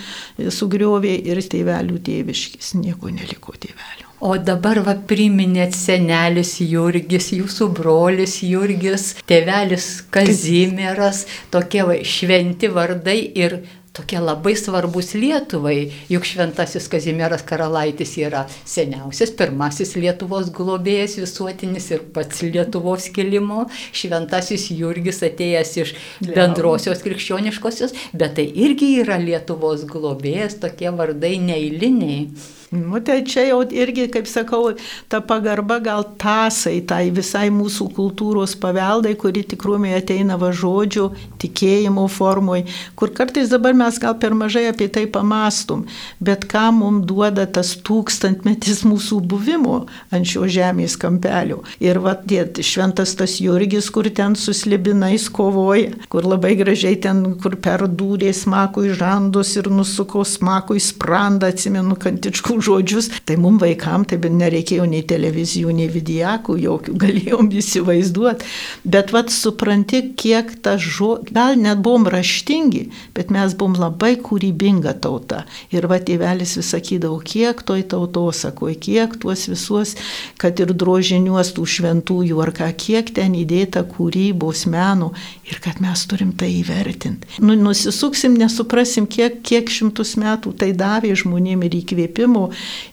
sugriovė 0.52 1.16
ir 1.24 1.40
tėvelių 1.54 2.00
tėviškis, 2.08 2.74
nieko 2.80 3.12
neliko 3.14 3.56
tėvelių. 3.56 4.10
O 4.24 4.36
dabar 4.40 4.78
va 4.86 4.94
priminėt 5.08 5.74
senelis 5.76 6.54
Jurgis, 6.62 7.26
jūsų 7.34 7.66
brolis 7.76 8.38
Jurgis, 8.46 9.10
tėvelis 9.28 9.88
Kazimieras, 10.14 11.26
tokie 11.52 11.82
va, 11.84 11.98
šventi 12.00 12.70
vardai 12.72 13.18
ir 13.36 13.58
tokie 13.94 14.18
labai 14.18 14.56
svarbus 14.58 15.12
Lietuvai, 15.14 15.92
juk 16.10 16.26
šventasis 16.26 16.88
Kazimieras 16.90 17.44
Karalaitis 17.46 18.16
yra 18.18 18.42
seniausias, 18.66 19.30
pirmasis 19.38 19.94
Lietuvos 19.94 20.50
globėjas 20.54 21.14
visuotinis 21.22 21.86
ir 21.94 22.02
pats 22.16 22.42
Lietuvos 22.42 23.06
kilimo, 23.14 23.68
šventasis 23.94 24.66
Jurgis 24.74 25.22
atėjęs 25.28 25.76
iš 25.84 25.94
bendrosios 26.26 27.04
krikščioniškosios, 27.06 27.94
bet 28.18 28.34
tai 28.40 28.48
irgi 28.66 28.96
yra 29.04 29.20
Lietuvos 29.22 29.86
globėjas, 29.86 30.58
tokie 30.64 30.90
vardai 30.90 31.36
neįliniai. 31.46 32.28
Nu, 32.74 32.98
tai 32.98 33.22
čia 33.22 33.44
jau 33.46 33.60
irgi, 33.70 34.08
kaip 34.10 34.26
sakau, 34.26 34.72
ta 35.06 35.20
pagarba 35.22 35.76
gal 35.78 36.02
tasai, 36.18 36.80
tai 36.82 37.06
visai 37.14 37.46
mūsų 37.54 37.86
kultūros 37.94 38.56
paveldai, 38.58 39.12
kuri 39.14 39.44
tikrumai 39.46 39.92
ateina 39.94 40.34
va 40.40 40.48
žodžių, 40.50 41.04
tikėjimo 41.38 42.08
formui, 42.10 42.64
kur 42.98 43.12
kartais 43.14 43.52
dabar 43.52 43.76
mes 43.78 44.00
gal 44.02 44.16
per 44.18 44.34
mažai 44.34 44.64
apie 44.72 44.88
tai 44.90 45.04
pamastum, 45.06 45.84
bet 46.18 46.48
ką 46.50 46.64
mums 46.74 47.04
duoda 47.06 47.44
tas 47.46 47.76
tūkstantmetis 47.86 48.82
mūsų 48.88 49.20
buvimo 49.22 49.84
ant 50.10 50.26
šio 50.26 50.48
žemės 50.50 50.98
kampelio. 50.98 51.60
Ir 51.78 52.02
va, 52.02 52.16
tie 52.18 52.42
šventas 52.58 53.14
tas 53.14 53.38
Jurgis, 53.38 53.92
kur 53.94 54.10
ten 54.10 54.34
su 54.34 54.50
slibinais 54.56 55.28
kovoja, 55.30 55.94
kur 56.10 56.26
labai 56.26 56.56
gražiai 56.58 56.98
ten, 57.06 57.22
kur 57.38 57.54
perdūrė 57.54 58.34
smakų 58.34 58.88
į 58.90 58.98
žandus 58.98 59.54
ir 59.60 59.70
nusuko 59.70 60.26
smakų 60.26 60.80
į 60.80 60.84
sprandą, 60.90 61.54
atsimenu, 61.54 61.94
kantičkų 62.02 62.63
žodžius, 62.64 63.10
tai 63.28 63.36
mums 63.40 63.62
vaikam 63.62 64.04
tai 64.08 64.18
nereikėjo 64.18 64.86
nei 64.88 65.04
televizijų, 65.06 65.74
nei 65.76 65.88
vidijakų, 65.92 66.58
jokių 66.64 66.96
galėjom 67.04 67.52
įsivaizduoti. 67.60 68.48
Bet 68.84 69.14
vad 69.14 69.32
supranti, 69.34 70.02
kiek 70.18 70.56
ta 70.64 70.76
žodžiu, 70.80 71.34
gal 71.34 71.58
net 71.58 71.80
buvom 71.84 72.06
raštingi, 72.10 72.88
bet 73.16 73.30
mes 73.34 73.54
buvom 73.58 73.76
labai 73.78 74.14
kūrybinga 74.22 74.94
tauta. 75.02 75.44
Ir 75.74 75.88
va 75.90 75.98
tėvelis 76.02 76.56
vis 76.58 76.70
sakydavo, 76.74 77.18
kiek 77.24 77.62
toj 77.66 77.84
tautosakoje, 77.90 78.76
kiek 78.88 79.16
tuos 79.20 79.46
visus, 79.50 79.94
kad 80.40 80.60
ir 80.62 80.74
drožiniuos 80.74 81.54
tų 81.56 81.66
šventųjų 81.76 82.40
ar 82.44 82.52
ką, 82.56 82.70
kiek 82.78 83.10
ten 83.16 83.34
įdėta 83.38 83.84
kūrybos 83.88 84.66
menų 84.70 85.10
ir 85.50 85.60
kad 85.64 85.80
mes 85.84 86.04
turim 86.10 86.32
tai 86.36 86.50
įvertinti. 86.60 87.40
Nu, 87.44 87.56
nusisuksim, 87.58 88.36
nesuprasim, 88.40 89.08
kiek, 89.10 89.40
kiek 89.46 89.70
šimtus 89.70 90.14
metų 90.20 90.54
tai 90.60 90.72
davė 90.76 91.14
žmonėm 91.18 91.66
ir 91.68 91.78
įkvėpimo 91.82 92.46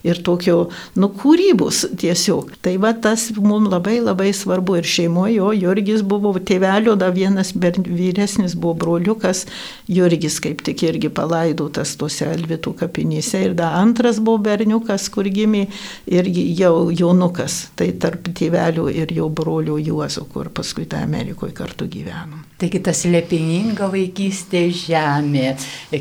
ir 0.06 0.20
tokio, 0.24 0.68
nu, 0.98 1.10
kūrybos 1.22 1.84
tiesiog. 2.00 2.54
Tai 2.64 2.76
va 2.82 2.92
tas 2.94 3.28
mums 3.36 3.70
labai 3.72 3.98
labai 4.02 4.30
svarbu 4.36 4.78
ir 4.80 4.88
šeimoje, 4.88 5.36
jo 5.38 5.52
Jurgis 5.56 6.02
buvo 6.06 6.32
tėvelio, 6.38 6.96
da 6.98 7.10
vienas 7.14 7.52
vyresnis 7.56 8.56
buvo 8.58 8.74
broliukas, 8.84 9.46
Jurgis 9.88 10.38
kaip 10.42 10.62
tik 10.66 10.84
irgi 10.86 11.10
palaidotas 11.12 11.96
tose 12.00 12.28
Alvitų 12.32 12.74
kapinėse 12.82 13.42
ir 13.46 13.56
da 13.58 13.72
antras 13.80 14.20
buvo 14.22 14.42
berniukas, 14.48 15.08
kur 15.12 15.28
gimė 15.28 15.66
irgi 16.10 16.46
jau 16.58 16.90
jaunukas, 16.90 17.68
tai 17.78 17.92
tarp 18.02 18.32
tėvelio 18.36 18.88
ir 18.92 19.12
jo 19.14 19.28
brolio 19.32 19.78
Juozo, 19.80 20.26
kur 20.32 20.50
paskui 20.54 20.86
tą 20.90 21.02
Amerikoje 21.02 21.54
kartu 21.56 21.88
gyvenom. 21.90 22.44
Taigi 22.62 22.78
tas 22.84 23.02
lepininga 23.08 23.88
vaikystė 23.90 24.68
žemė, 24.70 25.56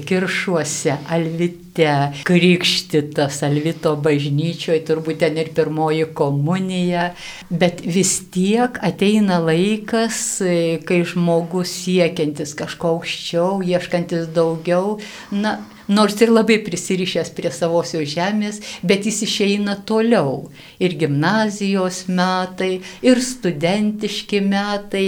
kiršuose, 0.05 0.99
Alvitų 1.09 1.70
Alvite, 1.71 2.23
krikštytas 2.27 3.43
Alvito 3.43 3.95
bažnyčioje, 3.95 4.83
turbūt 4.83 5.21
ten 5.23 5.37
ir 5.37 5.51
pirmoji 5.55 6.05
komunija, 6.13 7.13
bet 7.49 7.81
vis 7.85 8.19
tiek 8.31 8.77
ateina 8.83 9.39
laikas, 9.39 10.41
kai 10.83 11.03
žmogus 11.07 11.71
siekiantis 11.71 12.53
kažko 12.59 12.97
aukščiau, 12.97 13.61
ieškantis 13.63 14.27
daugiau, 14.35 14.99
na, 15.31 15.61
nors 15.87 16.17
ir 16.21 16.31
labai 16.33 16.59
prisirišęs 16.65 17.31
prie 17.37 17.51
savosios 17.53 18.09
žemės, 18.13 18.59
bet 18.83 19.07
jis 19.09 19.21
išeina 19.27 19.77
toliau. 19.87 20.49
Ir 20.81 20.97
gimnazijos 20.99 22.03
metai, 22.11 22.81
ir 23.05 23.21
studentiški 23.23 24.43
metai, 24.45 25.05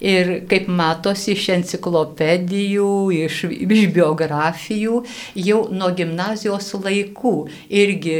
ir 0.00 0.32
kaip 0.50 0.68
matosi 0.68 1.34
iš 1.36 1.48
enciklopedijų, 1.60 2.90
iš, 3.22 3.44
iš 3.52 3.86
biografijų, 3.94 5.00
jau 5.48 5.62
nuo 5.70 5.92
gimnazijos 5.96 6.74
laikų 6.80 7.36
irgi 7.68 8.18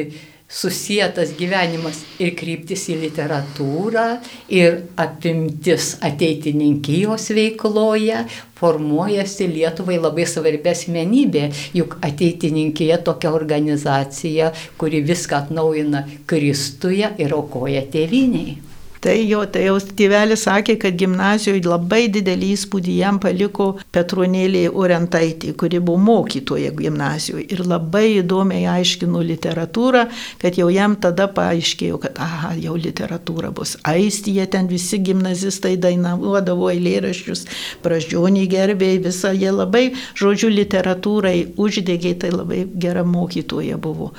susijęs 0.48 1.32
gyvenimas 1.38 2.02
ir 2.22 2.34
kryptis 2.38 2.86
į 2.92 2.98
literatūrą, 3.02 4.04
ir 4.52 4.78
apimtis 5.02 5.96
ateitininkijos 6.06 7.30
veikloje, 7.36 8.22
formuojasi 8.60 9.50
Lietuvai 9.50 9.98
labai 9.98 10.28
svarbi 10.30 10.70
asmenybė, 10.70 11.48
juk 11.76 11.98
ateitininkija 12.06 13.02
tokia 13.04 13.34
organizacija, 13.34 14.52
kuri 14.78 15.02
viską 15.06 15.42
atnaujina 15.42 16.06
Kristuje 16.30 17.10
ir 17.18 17.36
aukoja 17.36 17.82
tėviniai. 17.92 18.75
Tai 19.00 19.14
jo, 19.28 19.42
tai 19.52 19.66
jau 19.66 19.76
tėvelis 19.98 20.46
sakė, 20.46 20.76
kad 20.80 20.96
gimnazijoje 20.98 21.62
labai 21.68 22.06
didelį 22.12 22.48
įspūdį 22.54 22.94
jam 23.00 23.18
paliko 23.20 23.68
Petronėlė 23.92 24.64
Orientaitė, 24.72 25.52
kuri 25.58 25.80
buvo 25.84 26.00
mokytoja 26.00 26.72
gimnazijoje 26.76 27.44
ir 27.52 27.62
labai 27.68 28.22
įdomiai 28.22 28.64
aiškino 28.78 29.20
literatūrą, 29.26 30.06
kad 30.40 30.56
jau 30.58 30.68
jam 30.72 30.96
tada 31.00 31.28
paaiškėjo, 31.36 32.00
kad 32.06 32.20
aha, 32.22 32.54
jau 32.62 32.76
literatūra 32.80 33.52
bus. 33.54 33.76
Aistyje 33.86 34.46
ten 34.54 34.70
visi 34.70 34.98
gimnazistai 35.04 35.74
dainuodavo 35.80 36.70
eilėraščius, 36.72 37.44
praždžionį 37.84 38.46
gerbėjai, 38.54 39.02
visą 39.10 39.34
jie 39.36 39.52
labai, 39.52 39.90
žodžiu, 40.16 40.50
literatūrai 40.56 41.36
uždegė, 41.60 42.16
tai 42.24 42.32
labai 42.32 42.64
gera 42.72 43.04
mokytoja 43.04 43.76
buvo. 43.76 44.12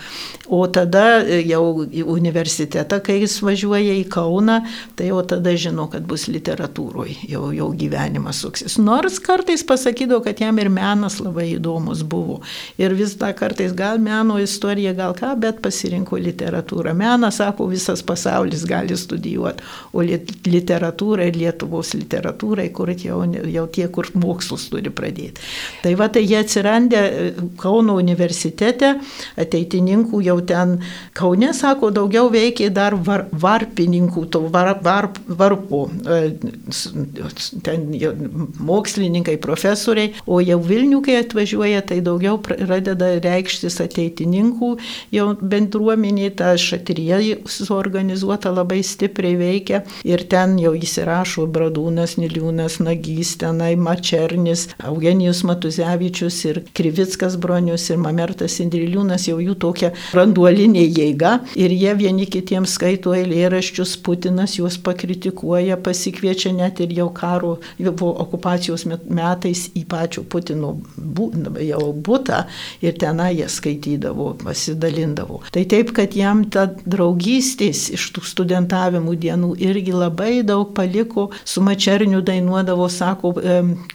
O 0.48 0.62
tada 0.72 1.24
jau 1.26 1.64
universitetą, 2.06 3.02
kai 3.04 3.20
jis 3.24 3.40
važiuoja 3.44 3.98
į 3.98 4.06
Kauną, 4.14 4.62
tai 4.98 5.10
jau 5.12 5.22
tada 5.28 5.54
žino, 5.58 5.88
kad 5.92 6.06
bus 6.08 6.28
literatūroje, 6.32 7.18
jau, 7.32 7.50
jau 7.56 7.70
gyvenimas 7.78 8.42
suksis. 8.44 8.78
Nors 8.82 9.20
kartais 9.24 9.64
pasakydavo, 9.68 10.22
kad 10.26 10.42
jam 10.42 10.60
ir 10.62 10.70
menas 10.74 11.20
labai 11.24 11.50
įdomus 11.56 12.04
buvo. 12.08 12.40
Ir 12.82 12.96
vis 12.98 13.16
tą 13.20 13.32
kartais 13.38 13.74
gal 13.78 14.02
meno 14.04 14.38
istorija, 14.42 14.94
gal 14.98 15.16
ką, 15.18 15.34
bet 15.42 15.62
pasirinko 15.64 16.20
literatūrą. 16.22 16.94
Meną, 16.98 17.32
sako, 17.34 17.70
visas 17.72 18.04
pasaulis 18.06 18.66
gali 18.68 18.98
studijuoti, 18.98 19.66
o 19.94 20.04
literatūra 20.04 21.28
ir 21.30 21.38
Lietuvos 21.38 21.94
literatūrai, 21.98 22.70
kur 22.76 22.92
jau, 22.94 23.22
jau 23.26 23.66
tie, 23.74 23.88
kur 23.94 24.10
mokslus 24.18 24.68
turi 24.72 24.92
pradėti. 24.94 25.44
Tai 25.84 25.94
va, 26.00 26.10
tai 26.14 26.24
jie 26.26 26.40
atsirandė 26.40 26.98
e, 26.98 27.28
Kauno 27.62 27.98
universitete, 28.00 28.96
ateitininkų 29.40 30.22
jau 30.26 30.38
ten 30.48 30.78
Kaune, 31.18 31.52
sako, 31.58 31.92
daugiau 31.96 32.32
veikia 32.34 32.70
dar 32.74 32.96
var, 32.96 33.28
varpininkų, 33.32 34.26
to 34.34 34.44
var, 34.58 34.74
var, 34.84 35.10
varpų, 35.28 35.82
e, 36.08 36.20
ten 37.66 37.88
mokslininkai, 38.60 39.38
profesoriai, 39.44 40.14
o 40.26 40.40
jau 40.44 40.60
Vilnių, 40.68 41.02
kai 41.06 41.20
atvažiuoja, 41.22 41.84
tai 41.88 42.00
daugiau 42.06 42.40
pradeda 42.44 43.14
reikštis 43.24 43.80
ateitininkų, 43.86 44.72
jau 45.16 45.28
bendruomenė, 45.42 46.30
ta 46.38 46.54
šatrija 46.60 47.20
suorganizuota 47.50 48.52
labai 48.54 48.82
stipriai 48.86 49.38
veikia 49.40 49.84
ir 50.08 50.24
ten 50.30 50.58
jau 50.62 50.74
įsirašo 50.78 51.48
Bradūnas, 51.54 52.18
Niliūnas, 52.20 52.80
Nagys, 52.84 53.36
tenai 53.42 53.74
Mačernis, 53.80 54.68
Eugenijus 54.84 55.44
Matuzevičius 55.48 56.40
ir 56.50 56.62
Krivickas 56.78 57.38
Bronius 57.42 57.88
ir 57.92 58.02
Mamertas 58.02 58.60
Indriliūnas, 58.64 59.28
jau 59.30 59.40
jų 59.44 59.58
tokia 59.62 59.94
branduolinė 60.12 60.86
jėga 60.86 61.38
ir 61.60 61.74
jie 61.76 61.94
vieni 62.00 62.28
kitiems 62.30 62.78
skaito 62.78 63.14
eilėraščius 63.18 63.98
Putinas 64.06 64.47
Putinas 64.48 64.58
juos 64.58 64.78
pakritikuoja, 64.78 65.78
pasikviečia 65.78 66.54
net 66.54 66.80
ir 66.80 66.94
jau 66.96 67.10
karo, 67.14 67.60
jau 67.78 67.94
okupacijos 68.08 68.86
metais 68.86 69.70
į 69.76 69.84
pačių 69.90 70.24
Putino 70.30 70.78
bu, 70.96 71.32
jau 71.60 71.92
būtą 71.94 72.46
ir 72.82 72.96
tenai 72.98 73.36
jie 73.38 73.48
skaitydavo, 73.50 74.38
pasidalindavo. 74.44 75.42
Tai 75.52 75.64
taip, 75.66 75.92
kad 75.94 76.16
jam 76.16 76.46
ta 76.50 76.68
draugystės 76.86 77.90
iš 77.92 78.12
tų 78.16 78.24
studentavimų 78.24 79.16
dienų 79.20 79.52
irgi 79.60 79.94
labai 79.94 80.44
daug 80.44 80.74
paliko, 80.74 81.32
su 81.44 81.62
mačerniu 81.62 82.22
dainuodavo, 82.22 82.88
sako, 82.88 83.34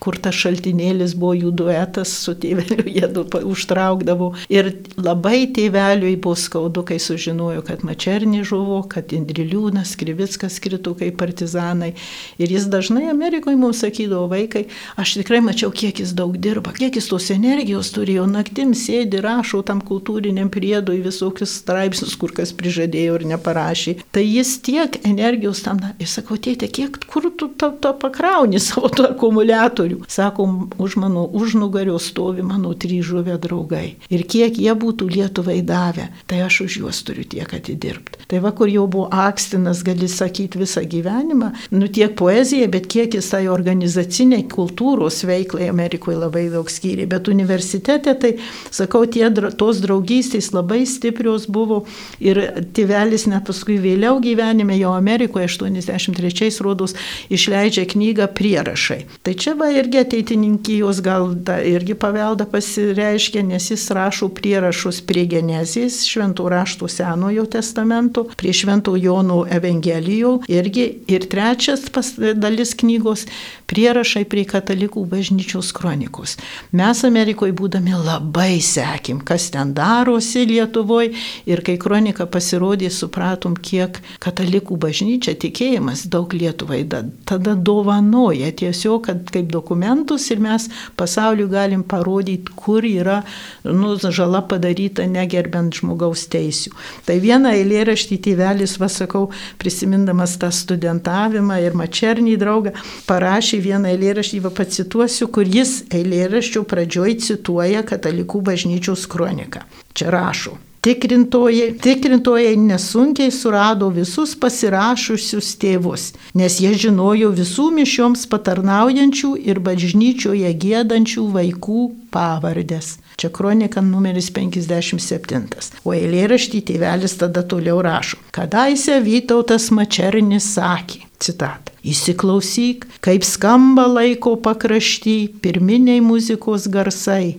kur 0.01 0.19
tas 0.21 0.37
šaltinėlis 0.37 1.17
buvo 1.17 1.35
jų 1.39 1.55
duetas, 1.63 2.13
su 2.13 2.35
tėveliu 2.35 2.85
jie 2.87 3.09
užtraukdavo. 3.43 4.35
Ir 4.53 4.75
labai 5.01 5.47
tėveliui 5.55 6.19
buvo 6.21 6.37
skaudu, 6.37 6.85
kai 6.85 7.01
sužinojo, 7.01 7.65
kad 7.65 7.87
mačernį 7.87 8.45
žuvo, 8.45 8.83
kad 8.91 9.13
Indriliūnas, 9.17 9.97
Krivickas, 9.97 10.42
viskas 10.43 10.61
krito 10.61 10.95
kaip 10.95 11.17
partizanai. 11.19 11.95
Ir 12.39 12.51
jis 12.51 12.67
dažnai 12.67 13.11
Amerikoje 13.11 13.57
mums 13.57 13.83
sakydavo, 13.83 14.27
vaikai, 14.29 14.67
aš 14.97 15.15
tikrai 15.21 15.41
mačiau, 15.41 15.71
kiek 15.71 16.01
jis 16.01 16.13
daug 16.13 16.37
dirba, 16.37 16.73
kiek 16.73 16.97
jis 16.97 17.09
tos 17.09 17.31
energijos 17.31 17.93
turėjo, 17.95 18.27
naktim 18.27 18.75
sėdi, 18.75 19.21
rašo 19.23 19.63
tam 19.63 19.81
kultūriniam 19.81 20.51
priedui 20.51 21.03
visokius 21.03 21.55
straipsnius, 21.61 22.17
kur 22.17 22.33
kas 22.35 22.53
prižadėjo 22.53 23.21
ir 23.21 23.27
neparašė. 23.35 23.97
Tai 24.13 24.25
jis 24.25 24.59
tiek 24.63 24.99
energijos 25.05 25.63
tam, 25.63 25.81
ir 25.99 26.11
sakau, 26.11 26.37
tėtė, 26.37 26.69
kiek 26.69 26.99
kur 27.07 27.31
tu 27.37 27.51
tą, 27.59 27.73
tą 27.79 27.95
pakrauni 27.95 28.61
savo 28.63 28.91
tą 28.93 29.13
akumuliatorių. 29.13 30.03
Sakom, 30.11 30.71
už 30.83 30.99
mano 31.01 31.27
užnugario 31.27 31.99
stovi 32.03 32.43
mano 32.43 32.75
tryžuvę 32.75 33.39
draugai. 33.43 33.97
Ir 34.11 34.27
kiek 34.27 34.59
jie 34.59 34.75
būtų 34.75 35.11
Lietuvai 35.13 35.61
davę, 35.67 36.09
tai 36.27 36.43
aš 36.47 36.63
už 36.67 36.81
juos 36.83 37.03
turiu 37.07 37.25
tiek 37.29 37.51
atidirbti. 37.53 38.25
Tai 38.31 38.41
va, 38.45 38.53
kur 38.57 38.71
jau 38.71 38.87
buvo 38.89 39.09
Akstinas, 39.13 39.83
gali 39.85 40.09
sakyti, 40.09 40.32
sakyti 40.33 40.59
visą 40.59 40.81
gyvenimą, 40.89 41.53
nu 41.71 41.89
tiek 41.89 42.15
poezija, 42.17 42.69
bet 42.69 42.87
kiek 42.89 43.15
jis 43.15 43.29
tai 43.29 43.49
organizaciniai 43.49 44.47
kultūros 44.49 45.23
veiklai 45.29 45.69
Amerikoje 45.69 46.17
labai 46.17 46.49
daug 46.51 46.69
skyrė. 46.71 47.07
Bet 47.07 47.29
universitete, 47.29 48.15
tai 48.15 48.33
sakau, 48.71 49.05
tie, 49.07 49.29
tos 49.59 49.81
draugystės 49.85 50.53
labai 50.53 50.87
stiprios 50.87 51.47
buvo 51.47 51.85
ir 52.21 52.41
tėvelis 52.73 53.27
net 53.29 53.45
paskui 53.47 53.77
vėliau 53.83 54.21
gyvenime, 54.23 54.77
jau 54.81 54.95
Amerikoje 54.97 55.49
83 55.53 56.51
rodos, 56.65 56.95
išleidžia 57.31 57.85
knygą 57.93 58.29
prierašai. 58.33 59.03
Tai 59.23 59.35
čia 59.35 59.55
va 59.59 59.69
irgi 59.73 60.01
ateitininkijos 60.01 61.03
gal 61.05 61.35
da, 61.35 61.59
irgi 61.61 61.95
paveldą 61.95 62.47
pasireiškia, 62.53 63.45
nes 63.45 63.69
jis 63.71 63.89
rašo 63.93 64.31
prierašus 64.33 65.03
prie 65.05 65.27
genezijas, 65.29 66.03
šventų 66.09 66.49
raštų 66.53 66.89
Senojo 66.89 67.47
testamento, 67.51 68.27
prie 68.39 68.55
šventų 68.57 68.97
Jono 69.03 69.43
Evangelijų 69.51 70.22
jau 70.23 70.35
irgi 70.51 70.87
ir 71.11 71.27
trečias 71.31 71.89
pas, 71.93 72.15
dalis 72.17 72.75
knygos 72.79 73.27
prierašai 73.73 74.25
prie 74.29 74.45
katalikų 74.49 75.05
bažnyčios 75.09 75.73
kronikos. 75.77 76.37
Mes 76.77 77.03
Amerikoje 77.09 77.55
būdami 77.57 77.95
labai 77.97 78.61
sekim, 78.65 79.23
kas 79.25 79.49
ten 79.55 79.73
darosi 79.77 80.45
Lietuvoje 80.49 81.13
ir 81.49 81.63
kai 81.65 81.79
kronika 81.81 82.27
pasirodė, 82.29 82.91
supratom, 82.93 83.57
kiek 83.57 84.01
katalikų 84.23 84.77
bažnyčia 84.81 85.35
tikėjimas 85.41 86.05
daug 86.13 86.35
Lietuvai 86.37 86.83
da, 86.85 87.03
tada 87.29 87.55
dovanoja 87.57 88.53
tiesiog, 88.61 89.07
kad 89.09 89.33
kaip 89.33 89.49
dokumentus 89.53 90.29
ir 90.35 90.43
mes 90.45 90.69
pasauliu 91.01 91.49
galim 91.53 91.83
parodyti, 91.89 92.53
kur 92.57 92.85
yra 92.85 93.23
nu, 93.65 93.97
žala 94.03 94.43
padaryta 94.49 95.07
negerbent 95.09 95.81
žmogaus 95.81 96.27
teisių. 96.33 96.75
Tai 97.07 97.17
vieną 97.23 97.55
eilėraštį 97.57 98.19
tėvelis, 98.29 98.77
vasakau, 98.83 99.31
prisimindama 99.63 100.12
prisimdamas 100.13 100.39
tą 100.39 100.51
studentavimą 100.51 101.57
ir 101.63 101.75
mačernį 101.75 102.37
draugą, 102.37 102.73
parašė 103.07 103.61
vieną 103.61 103.89
eilėraštį, 103.93 104.41
va 104.45 104.51
pacituosiu, 104.51 105.29
kur 105.29 105.45
jis 105.47 105.85
eilėraščio 105.91 106.65
pradžioj 106.65 107.19
cituoja 107.21 107.83
katalikų 107.83 108.43
bažnyčios 108.43 109.07
kroniką. 109.07 109.65
Čia 109.95 110.11
rašo. 110.11 110.59
Tikrintojai, 110.83 111.79
tikrintojai 111.79 112.57
nesunkiai 112.59 113.31
surado 113.31 113.89
visus 113.95 114.35
pasirašusius 114.35 115.55
tėvus, 115.63 116.13
nes 116.35 116.59
jie 116.59 116.73
žinojo 116.75 117.31
visų 117.31 117.71
mišioms 117.71 118.27
patarnaujančių 118.27 119.37
ir 119.47 119.61
bažnyčioje 119.63 120.51
gėdančių 120.59 121.29
vaikų 121.37 121.85
pavardės. 122.11 122.97
Čia 123.23 123.29
kronika 123.31 123.79
numeris 123.79 124.33
57. 124.35 125.45
O 125.87 125.93
eilėraštį 125.95 126.61
tėvelis 126.67 127.13
tada 127.21 127.45
toliau 127.47 127.77
rašo. 127.87 128.17
Kadaise 128.35 128.97
Vytautas 129.05 129.69
Mačernis 129.71 130.49
sakė, 130.57 131.05
citat. 131.23 131.71
Įsiklausyk, 131.87 132.89
kaip 132.99 133.23
skamba 133.23 133.85
laiko 133.87 134.33
pakrašty 134.43 135.15
pirminiai 135.39 136.03
muzikos 136.03 136.67
garsai, 136.67 137.37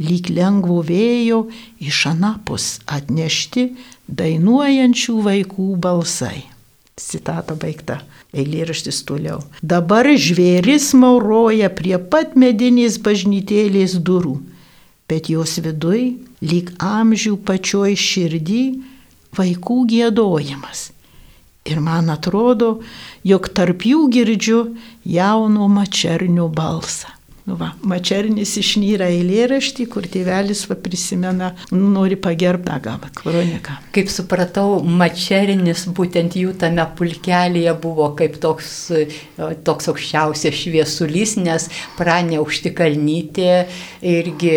lyg 0.00 0.32
lengvo 0.32 0.78
vėjo 0.80 1.42
iš 1.84 2.00
anapus 2.14 2.70
atnešti 2.88 3.68
dainuojančių 4.08 5.20
vaikų 5.28 5.68
balsai. 5.76 6.46
Citata 6.96 7.60
baigta. 7.60 8.00
Eilėraštis 8.32 9.04
toliau. 9.04 9.44
Dabar 9.60 10.08
žvėris 10.16 10.94
mauroja 10.96 11.68
prie 11.68 11.98
pat 12.00 12.40
medinės 12.40 12.96
bažnytėlės 12.96 14.00
durų, 14.00 14.38
bet 15.08 15.30
jos 15.30 15.58
viduj, 15.62 16.02
lyg 16.42 16.72
amžių 16.82 17.36
pačioj 17.46 17.94
širdį, 17.98 18.62
vaikų 19.36 19.78
gėdojimas. 19.92 20.90
Ir 21.66 21.82
man 21.82 22.12
atrodo, 22.14 22.80
jog 23.26 23.50
tarp 23.54 23.82
jų 23.88 24.06
girdžiu 24.14 24.60
jauno 25.02 25.66
mačernio 25.70 26.46
balsą. 26.48 27.15
Nu 27.46 27.54
va, 27.54 27.68
Mačernis 27.86 28.56
išnyra 28.58 29.06
eilėraštį, 29.14 29.84
kur 29.86 30.06
tėvelis 30.10 30.64
va, 30.66 30.74
prisimena, 30.82 31.52
nori 31.70 32.16
pagerbtą 32.18 32.80
gavą 32.82 33.06
kroniką. 33.14 33.76
Kaip 33.94 34.10
supratau, 34.10 34.80
Mačernis 34.82 35.84
būtent 35.94 36.34
jų 36.34 36.56
tame 36.58 36.82
pulkelėje 36.98 37.74
buvo 37.84 38.08
kaip 38.18 38.40
toks, 38.42 38.72
toks 39.62 39.90
aukščiausias 39.92 40.58
šviesulys, 40.58 41.36
nes 41.38 41.68
pranė 41.94 42.40
aukštikalnytė 42.40 43.52
irgi 44.02 44.56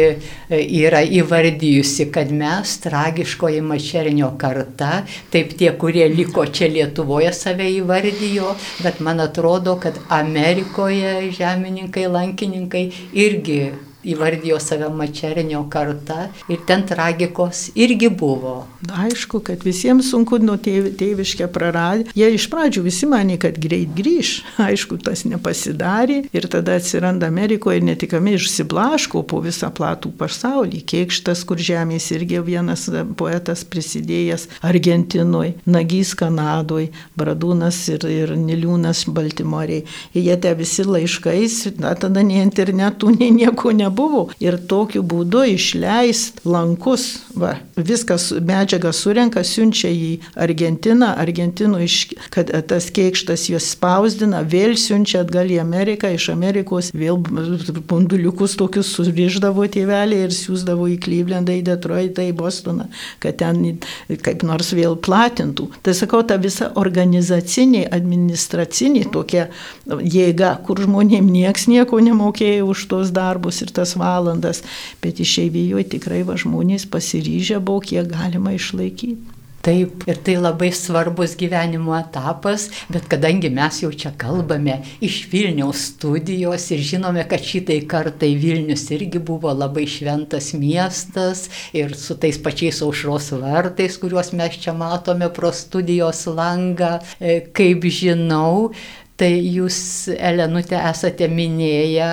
yra 0.50 1.04
įvardyjusi, 1.06 2.10
kad 2.16 2.34
mes, 2.34 2.74
tragiškoji 2.88 3.62
Mačernio 3.70 4.32
karta, 4.42 5.04
taip 5.30 5.54
tie, 5.62 5.70
kurie 5.78 6.10
liko 6.10 6.48
čia 6.50 6.72
Lietuvoje 6.74 7.36
save 7.38 7.70
įvardijo, 7.76 8.56
bet 8.82 8.98
man 9.06 9.22
atrodo, 9.22 9.78
kad 9.78 10.02
Amerikoje 10.10 11.30
žemininkai, 11.38 12.10
lankininkai, 12.10 12.79
irgi 13.14 13.62
įvardijo 14.04 14.60
save 14.60 14.90
mačerinio 14.90 15.66
karta 15.70 16.30
ir 16.48 16.60
ten 16.68 16.86
tragikos 16.88 17.70
irgi 17.76 18.10
buvo. 18.10 18.64
Aišku, 18.96 19.42
kad 19.44 19.64
visiems 19.68 20.10
sunku 20.12 20.40
nuo 20.40 20.56
tėv, 20.56 20.94
tėviškę 21.00 21.50
praradę. 21.52 22.08
Jie 22.16 22.30
iš 22.36 22.48
pradžių 22.52 22.86
visi 22.86 23.10
manė, 23.10 23.36
kad 23.42 23.60
greit 23.60 23.92
grįž. 23.98 24.32
Aišku, 24.70 25.00
tas 25.04 25.26
nepasidarė 25.28 26.22
ir 26.32 26.48
tada 26.52 26.78
atsiranda 26.80 27.28
Amerikoje 27.28 27.82
ir 27.82 27.88
netikami 27.90 28.38
išsiblaško 28.38 29.26
po 29.28 29.42
visą 29.44 29.72
platų 29.76 30.14
pasaulį. 30.20 30.82
Kiekštas, 30.90 31.44
kur 31.48 31.60
žemės 31.60 32.10
irgi 32.16 32.40
vienas 32.46 32.88
poetas 33.20 33.66
prisidėjęs 33.68 34.48
Argentinoje, 34.64 35.58
Nagys 35.68 36.16
Kanadoje, 36.20 36.94
Bradūnas 37.20 37.82
ir, 37.92 38.08
ir 38.08 38.34
Niliūnas 38.40 39.04
Baltimorėje. 39.12 39.86
Jie 40.16 40.40
te 40.40 40.56
visi 40.56 40.88
laiškais, 40.88 41.60
na 41.84 41.94
tada 42.00 42.24
nei 42.24 42.40
internetų, 42.46 43.12
nei 43.20 43.34
nieko 43.36 43.74
nebuvo 43.76 43.89
nebuvo. 43.90 44.30
Ir 44.40 44.58
tokiu 44.70 45.04
būdu 45.04 45.44
išleist 45.56 46.44
lankus, 46.46 47.26
va, 47.34 47.58
viskas 47.76 48.30
medžiagą 48.32 48.92
surenka, 48.94 49.44
siunčia 49.44 49.90
į 49.90 50.12
Argentiną, 50.40 51.14
Argentinų, 51.20 51.82
iš, 51.86 51.98
kad 52.34 52.52
tas 52.70 52.90
keikštas 52.94 53.48
juos 53.50 53.72
spausdina, 53.74 54.44
vėl 54.44 54.76
siunčia 54.80 55.24
atgal 55.24 55.50
į 55.52 55.60
Ameriką, 55.64 56.12
iš 56.14 56.30
Amerikos 56.34 56.92
vėl 56.94 57.20
bunduliukus 57.20 58.56
tokius 58.60 58.94
suriždavo 58.96 59.66
tėvelį 59.72 60.24
ir 60.28 60.36
siūsdavo 60.36 60.90
į 60.94 61.00
Klyvlendą, 61.04 61.58
į 61.60 61.66
Detroitą, 61.70 62.26
į 62.30 62.36
Bostoną, 62.38 62.90
kad 63.24 63.40
ten 63.42 63.80
kaip 64.24 64.46
nors 64.48 64.72
vėl 64.76 64.98
platintų. 65.00 65.70
Tai 65.86 65.96
sakau, 65.98 66.22
ta 66.28 66.40
visa 66.42 66.72
organizacinė, 66.80 67.86
administracinė 67.96 69.08
tokia 69.14 69.48
jėga, 69.88 70.56
kur 70.66 70.82
žmonėm 70.84 71.30
nieks 71.32 71.68
nieko 71.72 72.00
nemokėjo 72.04 72.70
už 72.70 72.86
tos 72.92 73.14
darbus 73.16 73.62
ir 73.64 73.74
tas 73.80 73.96
valandas, 74.00 74.62
bet 75.02 75.24
išeivijoje 75.24 75.90
tikrai 75.98 76.22
va 76.28 76.38
žmonės 76.40 76.88
pasiryžę 76.94 77.64
buvo, 77.64 77.82
kiek 77.90 78.12
galima 78.12 78.54
išlaikyti. 78.60 79.40
Taip, 79.60 80.06
ir 80.08 80.16
tai 80.24 80.38
labai 80.40 80.70
svarbus 80.72 81.34
gyvenimo 81.36 81.92
etapas, 81.98 82.70
bet 82.88 83.10
kadangi 83.12 83.50
mes 83.52 83.82
jau 83.84 83.90
čia 83.92 84.14
kalbame 84.16 84.78
iš 85.04 85.18
Vilniaus 85.32 85.82
studijos 85.90 86.70
ir 86.72 86.80
žinome, 86.92 87.26
kad 87.28 87.44
šitai 87.44 87.82
kartai 87.92 88.30
Vilnius 88.40 88.86
irgi 88.96 89.20
buvo 89.20 89.52
labai 89.52 89.84
šventas 89.84 90.54
miestas 90.56 91.50
ir 91.76 91.92
su 92.00 92.16
tais 92.16 92.40
pačiais 92.40 92.80
aušros 92.86 93.34
vartais, 93.42 94.00
kuriuos 94.00 94.32
mes 94.40 94.56
čia 94.64 94.72
matome 94.72 95.28
pro 95.36 95.52
studijos 95.52 96.24
langą, 96.32 96.96
e, 97.20 97.42
kaip 97.52 97.84
žinau, 97.84 98.72
Tai 99.20 99.30
jūs, 99.36 99.78
Elenute, 100.16 100.78
esate 100.80 101.28
minėję, 101.28 102.08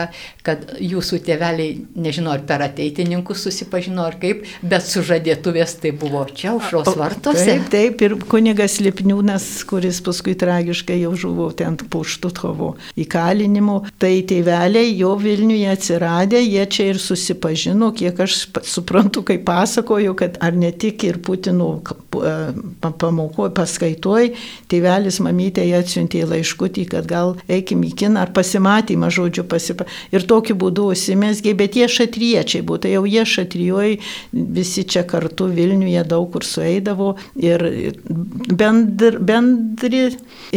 kad 0.46 0.64
jūsų 0.82 1.20
tėveliai, 1.26 1.76
nežinau, 2.02 2.32
ar 2.34 2.42
per 2.48 2.64
ateitininkus 2.66 3.44
susipažino, 3.46 4.02
ar 4.08 4.16
kaip, 4.18 4.42
bet 4.66 4.82
sužadėtuvės 4.86 5.76
tai 5.82 5.92
buvo 5.94 6.24
čia, 6.26 6.56
užros 6.58 6.90
vartose. 6.98 7.44
Taip, 7.46 7.68
taip, 7.70 8.02
ir 8.02 8.16
kunigas 8.26 8.80
Lipniūnas, 8.82 9.46
kuris 9.70 10.00
paskui 10.02 10.34
tragiškai 10.38 10.98
jau 11.04 11.12
žuvo 11.18 11.46
ten 11.54 11.78
po 11.78 12.02
Štuthovo 12.06 12.72
įkalinimu, 12.98 13.78
tai 14.02 14.18
tėveliai 14.26 14.90
jo 14.98 15.14
Vilniuje 15.22 15.70
atsiradė, 15.76 16.42
jie 16.42 16.66
čia 16.66 16.88
ir 16.90 17.00
susipažino, 17.02 17.92
kiek 17.94 18.18
aš 18.26 18.40
suprantu, 18.66 19.22
kai 19.30 19.38
pasakoju, 19.46 20.16
kad 20.18 20.40
ar 20.42 20.58
ne 20.58 20.72
tik 20.74 21.06
ir 21.06 21.22
Putino 21.22 21.70
pamokoje, 22.82 23.54
paskaitoje, 23.54 24.34
tėvelis 24.70 25.22
mamytė 25.22 25.70
atsiuntė 25.78 26.26
laiškutį, 26.26 26.86
kad 26.96 27.08
gal 27.10 27.34
eikim 27.52 27.84
į 27.84 27.92
kiną 28.00 28.24
ar 28.24 28.32
pasimatymą, 28.36 29.10
žodžiu, 29.12 29.44
pasipa. 29.48 29.86
Ir 30.14 30.24
tokiu 30.28 30.56
būdu 30.58 30.90
užsimesgiai, 30.94 31.56
bet 31.58 31.76
jie 31.76 31.88
šatriečiai 31.92 32.64
buvo, 32.64 32.80
tai 32.82 32.94
jau 32.96 33.04
jie 33.08 33.24
šatrijoje, 33.28 33.98
visi 34.32 34.86
čia 34.88 35.04
kartu 35.08 35.50
Vilniuje 35.52 36.02
daug 36.08 36.30
kur 36.32 36.44
sueidavo 36.44 37.14
ir 37.40 37.62
bendri, 38.06 39.12
bendri 39.20 40.02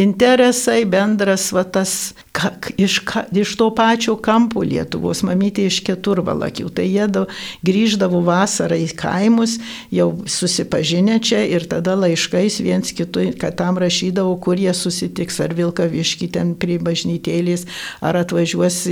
interesai, 0.00 0.82
bendras 0.88 1.50
va 1.54 1.64
tas 1.64 2.12
ka, 2.32 2.50
iš, 2.80 3.00
ka, 3.06 3.24
iš 3.32 3.54
to 3.58 3.70
pačio 3.74 4.16
kampo 4.22 4.62
Lietuvos, 4.66 5.22
mamytė 5.26 5.66
iš 5.68 5.80
keturvalakių. 5.86 6.68
Tai 6.74 6.86
jie 6.86 7.06
da, 7.12 7.26
grįždavo 7.66 8.22
vasarą 8.26 8.78
į 8.80 8.88
kaimus, 8.98 9.58
jau 9.94 10.10
susipažinę 10.30 11.18
čia 11.24 11.42
ir 11.50 11.66
tada 11.70 11.96
laiškais 12.00 12.60
viens 12.64 12.94
kitui, 12.96 13.30
kad 13.38 13.58
tam 13.60 13.80
rašydavo, 13.80 14.36
kur 14.42 14.60
jie 14.60 14.74
susitiks, 14.76 15.40
ar 15.44 15.54
Vilkaviški 15.58 16.29
ten 16.32 16.54
prie 16.60 16.78
bažnytėlės, 16.82 17.66
ar 18.04 18.20
atvažiuos 18.22 18.82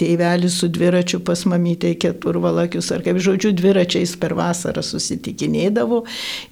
tėvelis 0.00 0.58
su 0.60 0.68
dviračiu 0.72 1.20
pas 1.26 1.44
mamytę 1.48 1.92
į 1.94 1.98
keturvalakius, 2.06 2.90
ar 2.94 3.04
kaip 3.06 3.20
žodžiu, 3.22 3.52
dviračiais 3.56 4.16
per 4.20 4.36
vasarą 4.38 4.84
susitikinėdavo. 4.84 6.02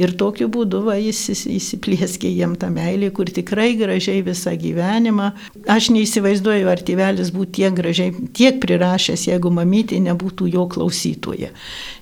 Ir 0.02 0.14
tokiu 0.20 0.48
būdu 0.52 0.84
va, 0.86 0.96
jis 1.00 1.46
įsiplėskė 1.50 2.30
jiem 2.30 2.56
tą 2.60 2.70
meilį, 2.74 3.10
kur 3.16 3.30
tikrai 3.30 3.72
gražiai 3.78 4.24
visą 4.26 4.54
gyvenimą. 4.60 5.32
Aš 5.70 5.90
neįsivaizduoju, 5.94 6.68
ar 6.70 6.82
tėvelis 6.84 7.32
būtų 7.34 7.52
tiek 7.60 7.76
gražiai, 7.76 8.14
tiek 8.36 8.60
prirašęs, 8.62 9.28
jeigu 9.28 9.52
mamytė 9.54 10.00
nebūtų 10.04 10.50
jo 10.54 10.66
klausytoje. 10.70 11.52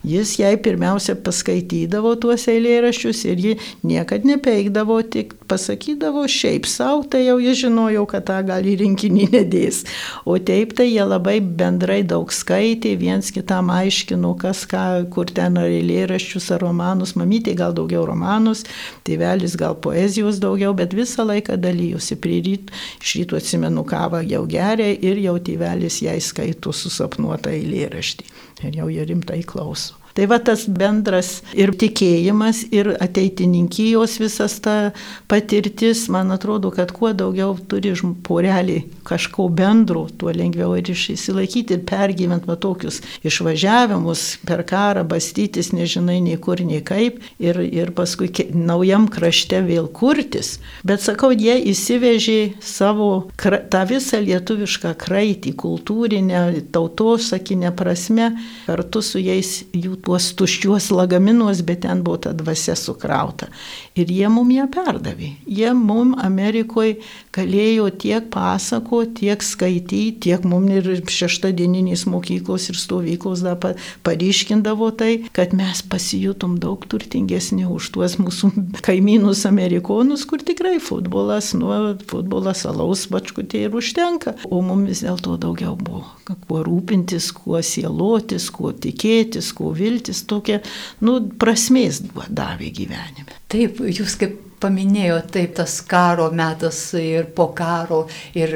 Jis 0.06 0.36
jai 0.40 0.54
pirmiausia 0.62 1.16
paskaitydavo 1.22 2.14
tuos 2.22 2.48
eilėraščius 2.50 3.24
ir 3.30 3.44
ji 3.46 3.54
niekad 3.86 4.26
nepeikdavo, 4.28 4.98
tik 5.02 5.36
pasakydavo 5.52 6.24
šiaip 6.30 6.66
savo, 6.66 7.04
tai 7.04 7.26
jau 7.26 7.36
jis 7.42 7.60
žinojo, 7.66 8.06
kad 8.08 8.24
tą 8.30 8.38
gal 8.48 8.64
į 8.64 8.78
rinkinį 8.80 9.28
nedės. 9.36 9.82
O 10.24 10.38
taip 10.40 10.72
tai 10.78 10.88
jie 10.88 11.04
labai 11.04 11.38
bendrai 11.44 12.00
daug 12.08 12.32
skaitė, 12.32 12.94
viens 13.00 13.28
kitam 13.34 13.70
aiškino, 13.74 14.32
kas 14.40 14.64
ką, 14.70 14.84
kur 15.12 15.28
ten 15.28 15.60
ar 15.60 15.68
eilėraščius, 15.68 16.48
ar 16.56 16.64
romanus, 16.64 17.14
mamytė 17.20 17.56
gal 17.58 17.76
daugiau 17.76 18.06
romanus, 18.08 18.64
tėvelis 19.06 19.58
gal 19.60 19.76
poezijos 19.84 20.40
daugiau, 20.42 20.72
bet 20.78 20.96
visą 20.96 21.26
laiką 21.28 21.60
dalyjosi. 21.60 22.18
Prie 22.22 22.40
ryt, 22.46 22.70
iš 23.02 23.16
ryto 23.20 23.38
atsimenu 23.38 23.84
kavą 23.88 24.22
jau 24.24 24.44
geria 24.50 24.92
ir 24.94 25.20
jau 25.22 25.36
tėvelis 25.42 26.02
jai 26.04 26.18
skaito 26.22 26.74
susapnuotą 26.76 27.52
eilėraštį. 27.52 28.30
Ir 28.62 28.78
jau 28.78 28.92
jie 28.92 29.08
rimtai 29.10 29.42
klauso. 29.46 30.01
Tai 30.12 30.26
va 30.28 30.38
tas 30.44 30.66
bendras 30.68 31.38
ir 31.56 31.72
tikėjimas, 31.78 32.66
ir 32.74 32.90
ateitininkijos 33.00 34.18
visas 34.20 34.58
ta 34.60 34.92
patirtis, 35.30 36.04
man 36.12 36.34
atrodo, 36.34 36.72
kad 36.74 36.92
kuo 36.92 37.14
daugiau 37.16 37.54
turi 37.68 37.94
porelį 38.26 38.78
kažko 39.08 39.48
bendro, 39.52 40.06
tuo 40.18 40.32
lengviau 40.34 40.74
ir 40.76 40.90
išsilaikyti 40.92 41.76
ir 41.78 41.84
pergyventi 41.88 42.48
va 42.48 42.56
tokius 42.60 43.00
išvažiavimus 43.26 44.24
per 44.48 44.64
karą, 44.68 45.04
bastytis, 45.08 45.72
nežinai 45.72 46.20
nei 46.24 46.36
kur, 46.40 46.60
nei 46.60 46.82
kaip, 46.84 47.20
ir, 47.42 47.60
ir 47.64 47.92
paskui 47.96 48.30
naujam 48.52 49.08
krašte 49.12 49.62
vėl 49.64 49.88
kurtis. 49.92 50.58
Bet 50.86 51.04
sakau, 51.04 51.32
jie 51.32 51.56
įsivežė 51.72 52.54
savo 52.60 53.10
tą 53.40 53.82
visą 53.88 54.20
lietuvišką 54.24 54.94
kraitį, 55.00 55.54
kultūrinę, 55.62 56.44
tautosakinę 56.74 57.72
prasme, 57.76 58.32
kartu 58.66 59.02
su 59.04 59.22
jais 59.22 59.62
jų 59.72 60.01
tuos 60.04 60.32
tuščiuos 60.38 60.90
lagaminuos, 60.94 61.62
bet 61.66 61.82
ten 61.86 62.02
buvo 62.04 62.20
ta 62.26 62.32
dvasia 62.36 62.76
sukrauta. 62.78 63.48
Ir 63.92 64.08
jie 64.08 64.28
mum 64.32 64.48
ją 64.48 64.64
perdavė. 64.72 65.34
Jie 65.44 65.72
mum 65.76 66.14
Amerikoje 66.16 66.94
galėjo 67.36 67.90
tiek 68.00 68.30
pasako, 68.32 69.02
tiek 69.18 69.42
skaityti, 69.44 70.14
tiek 70.24 70.46
mum 70.48 70.64
ir 70.72 70.88
šeštadieninės 71.12 72.06
mokyklos 72.08 72.70
ir 72.72 72.78
stovyklos 72.80 73.42
dar 73.44 73.60
paryškindavo 74.06 74.88
tai, 74.96 75.10
kad 75.36 75.52
mes 75.56 75.82
pasijutom 75.84 76.56
daug 76.62 76.86
turtingesni 76.88 77.66
už 77.68 77.90
tuos 77.92 78.16
mūsų 78.20 78.52
kaimynus 78.86 79.44
amerikonus, 79.50 80.24
kur 80.28 80.40
tikrai 80.40 80.78
futbolas, 80.80 81.52
nu, 81.58 81.68
futbolas, 82.08 82.64
alaus 82.68 83.04
bačkutė 83.12 83.66
ir 83.66 83.76
užtenka. 83.76 84.38
O 84.48 84.62
mums 84.64 84.88
vis 84.88 85.04
dėlto 85.04 85.36
daugiau 85.40 85.76
buvo. 85.76 86.06
Kuo 86.48 86.62
rūpintis, 86.64 87.28
kuo 87.36 87.60
sielotis, 87.60 88.48
kuo 88.54 88.72
tikėtis, 88.72 89.52
kuo 89.56 89.74
viltis, 89.76 90.24
tokia, 90.24 90.62
nu, 91.04 91.20
prasmės 91.36 92.00
davė 92.32 92.72
gyvenime. 92.72 93.41
Taip, 93.52 93.82
jūs 93.84 94.16
kaip 94.20 94.38
paminėjote, 94.62 95.32
taip 95.34 95.56
tas 95.58 95.80
karo 95.84 96.30
metas 96.32 96.78
ir 96.98 97.28
po 97.36 97.50
karo 97.56 98.06
ir 98.38 98.54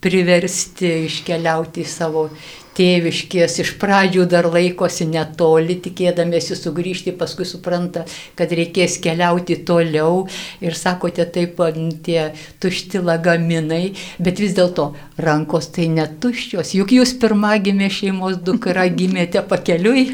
priversti 0.00 0.92
iškeliauti 1.08 1.82
į 1.84 1.88
savo 1.88 2.28
tėviškės 2.78 3.58
iš 3.64 3.72
pradžių 3.80 4.26
dar 4.30 4.48
laikosi 4.50 5.06
netoli, 5.10 5.76
tikėdamėsi 5.82 6.56
sugrįžti, 6.58 7.14
paskui 7.18 7.46
supranta, 7.48 8.04
kad 8.38 8.52
reikės 8.54 8.98
keliauti 9.02 9.58
toliau 9.66 10.26
ir 10.62 10.76
sakote 10.78 11.26
taip, 11.34 11.60
tie 12.06 12.30
tušti 12.62 13.02
lagaminai, 13.04 13.94
bet 14.22 14.40
vis 14.40 14.54
dėlto 14.56 14.90
rankos 15.20 15.70
tai 15.74 15.88
netuščios, 15.92 16.74
juk 16.78 16.94
jūs 16.96 17.16
pirmagimė 17.20 17.90
šeimos 17.92 18.40
dukra 18.44 18.86
gimėte 18.98 19.42
pakeliui. 19.46 20.10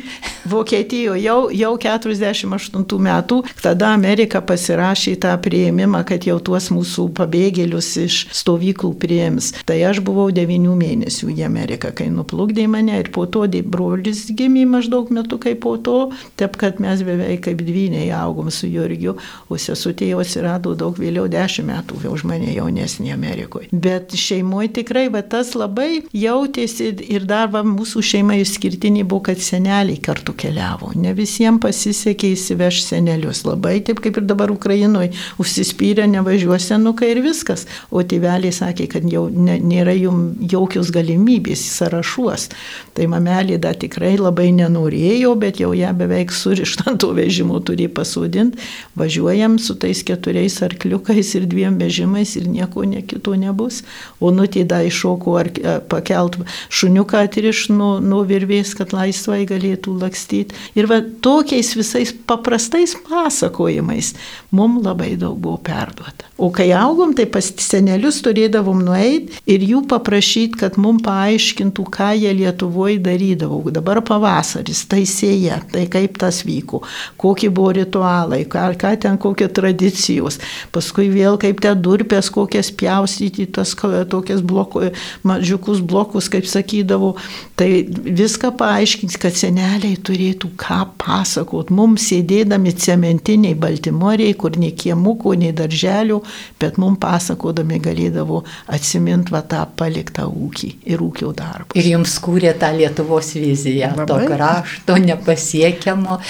Vokietijoje 0.47 1.25
jau, 1.27 1.49
jau 1.51 1.73
48 1.83 2.85
metų, 3.03 3.41
tada 3.59 3.91
Amerika 3.97 4.39
pasirašė 4.47 5.17
tą 5.25 5.33
prieimimą, 5.43 6.05
kad 6.07 6.27
jau 6.29 6.39
tuos 6.39 6.69
mūsų 6.71 7.09
pabėgėlius 7.19 7.89
iš 8.05 8.19
stovyklų 8.43 8.93
priims. 9.03 9.53
Tai 9.67 9.79
aš 9.91 9.99
buvau 10.07 10.29
9 10.35 10.77
mėnesių 10.79 11.33
į 11.35 11.43
Ameriką, 11.49 11.91
kai 11.99 12.09
nuplukdė 12.15 12.46
ugdė 12.47 12.69
mane 12.71 13.01
ir 13.03 13.11
po 13.15 13.27
to 13.27 13.45
brolis 13.67 14.27
gimė 14.37 14.65
maždaug 14.71 15.11
metu 15.15 15.39
kaip 15.43 15.61
po 15.65 15.77
to, 15.77 16.13
taip 16.39 16.57
kad 16.61 16.81
mes 16.83 17.03
beveik 17.07 17.45
kaip 17.47 17.63
dvyniai 17.65 18.11
augom 18.15 18.51
su 18.55 18.69
Jurgiu, 18.71 19.17
o 19.49 19.59
sesutė 19.61 20.11
jau 20.11 20.21
atsirado 20.23 20.75
daug 20.79 20.97
vėliau, 20.99 21.27
dešimt 21.31 21.71
metų 21.71 22.01
už 22.13 22.25
mane 22.29 22.53
jaunesnė 22.55 23.13
Amerikoje. 23.15 23.71
Bet 23.73 24.15
šeimoje 24.17 24.73
tikrai 24.81 25.07
va, 25.13 25.23
tas 25.23 25.55
labai 25.59 26.03
jautėsi 26.15 26.93
ir 27.07 27.27
dar 27.29 27.51
va, 27.53 27.65
mūsų 27.67 28.03
šeima 28.11 28.39
išskirtinė 28.43 29.05
buvo, 29.05 29.27
kad 29.31 29.43
seneliai 29.43 29.99
kartu 30.03 30.35
keliavo. 30.37 30.93
Ne 30.97 31.15
visiems 31.17 31.63
pasisekė 31.63 32.35
įsiveš 32.37 32.83
senelius. 32.85 33.45
Labai 33.49 33.79
taip 33.87 34.03
kaip 34.05 34.21
ir 34.21 34.27
dabar 34.29 34.53
Ukrainoje, 34.53 35.13
užsispyrę 35.43 36.07
nevažiuos 36.11 36.69
senukai 36.71 37.13
ir 37.15 37.23
viskas. 37.25 37.67
O 37.91 38.05
tėveliai 38.07 38.55
sakė, 38.55 38.89
kad 38.93 39.09
jau 39.11 39.27
ne, 39.33 39.59
nėra 39.63 39.97
jums 39.97 40.37
jokios 40.53 40.93
galimybės 40.95 41.65
sąrašuos 41.79 42.36
vaikas. 42.37 42.49
Tai 42.95 43.07
mamelė 43.13 43.59
dar 43.61 43.77
tikrai 43.77 44.17
labai 44.17 44.53
nenorėjo, 44.53 45.35
bet 45.37 45.61
jau 45.61 45.73
ją 45.77 45.93
beveik 45.97 46.33
surištant 46.33 47.01
to 47.01 47.13
vežimu 47.13 47.61
turi 47.61 47.89
pasodinti. 47.89 48.59
Važiuojam 48.97 49.59
su 49.59 49.75
tais 49.77 50.03
keturiais 50.03 50.63
arkliukais 50.63 51.35
ir 51.37 51.47
dviem 51.47 51.79
vežimais 51.79 52.37
ir 52.37 52.49
nieko 52.49 52.85
ne 52.85 53.03
kito 53.03 53.35
nebus. 53.37 53.83
O 54.21 54.31
nutyda 54.31 54.83
iššoko 54.87 55.37
ar 55.37 55.51
pakelt 55.89 56.39
šuniuką 56.71 57.27
atriš 57.27 57.69
nuo, 57.69 58.01
nuo 58.01 58.25
virvės, 58.25 58.75
kad 58.77 58.93
laisvai 58.93 59.45
galėtų 59.47 59.99
lakstyti. 60.01 60.55
Ir 60.75 60.89
va 60.89 61.03
tokiais 61.03 61.75
visais 61.77 62.15
paprastais 62.27 62.97
pasakojimais 63.09 64.15
mums 64.53 64.85
labai 64.85 65.17
daug 65.17 65.37
buvo 65.37 65.59
perduota. 65.61 66.25
O 66.39 66.51
kai 66.51 66.71
augom, 66.73 67.15
tai 67.17 67.27
pas 67.29 67.45
senelius 67.45 68.23
turėdavom 68.25 68.83
nueiti 68.85 69.41
ir 69.49 69.63
jų 69.65 69.85
paprašyti, 69.89 70.59
kad 70.61 70.77
mums 70.81 71.05
paaiškintų, 71.07 71.85
ką 71.93 72.11
jie 72.17 72.26
Lietuvoje 72.35 72.99
darydavo. 73.03 73.61
Dabar 73.75 74.01
pavasaris, 74.07 74.85
tai 74.91 75.05
sėja, 75.09 75.61
tai 75.73 75.87
kaip 75.93 76.19
tas 76.21 76.43
vyko, 76.47 76.83
kokie 77.21 77.51
buvo 77.51 77.75
ritualai, 77.77 78.45
ką, 78.51 78.69
ką 78.81 78.93
ten 79.03 79.19
kokie 79.21 79.49
tradicijos. 79.53 80.41
Paskui 80.75 81.09
vėl 81.13 81.39
kaip 81.43 81.61
ten 81.65 81.81
durpės, 81.83 82.31
kokias 82.35 82.73
pjaustyti, 82.75 83.49
tas 83.53 83.75
tokias 84.11 84.43
bloko, 84.43 84.87
mažiukus 85.27 85.83
blokus, 85.85 86.31
kaip 86.33 86.49
sakydavo. 86.51 87.15
Tai 87.57 87.69
viską 87.89 88.53
paaiškins, 88.59 89.17
kad 89.21 89.37
seneliai 89.37 89.97
turėtų 89.97 90.53
ką 90.61 90.83
pasakot. 91.01 91.71
Mums 91.75 92.11
sėdėdami 92.11 92.75
cementiniai 92.77 93.57
Baltimoriai, 93.59 94.35
kur 94.39 94.57
nei 94.61 94.75
kiemukų, 94.77 95.37
nei 95.41 95.55
darželių, 95.57 96.21
bet 96.61 96.81
mums 96.83 97.01
pasakodami 97.03 97.81
galėdavo 97.83 98.43
atsiminti 98.73 99.35
va 99.35 99.43
tą 99.47 99.65
paliktą 99.79 100.27
ūkį 100.31 100.71
ir 100.93 101.03
ūkio 101.05 101.33
darbą. 101.37 101.77
Ir 101.79 101.89
jums 101.93 102.16
kūrė 102.23 102.53
tą 102.61 102.71
Lietuvos 102.77 103.33
viziją, 103.37 103.93
Labai. 103.97 104.07
to 104.07 104.19
krašto 104.31 104.99
nepasiekiamo. 105.03 106.21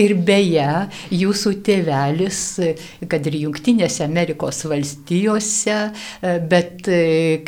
Ir 0.00 0.14
beje, 0.26 0.68
jūsų 1.14 1.54
tėvelis, 1.66 2.40
kad 3.10 3.26
ir 3.30 3.40
Junktinėse 3.44 4.04
Amerikos 4.06 4.64
valstijose, 4.70 5.80
bet, 6.50 6.88